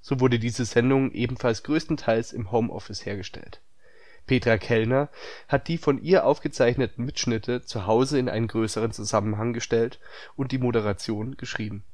[0.00, 3.60] So wurde diese Sendung ebenfalls größtenteils im Homeoffice hergestellt.
[4.26, 5.08] Petra Kellner
[5.48, 9.98] hat die von ihr aufgezeichneten Mitschnitte zu Hause in einen größeren Zusammenhang gestellt
[10.36, 11.84] und die Moderation geschrieben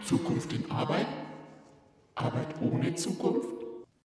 [0.04, 1.06] Zukunft in Arbeit?
[2.14, 3.63] Arbeit ohne Zukunft?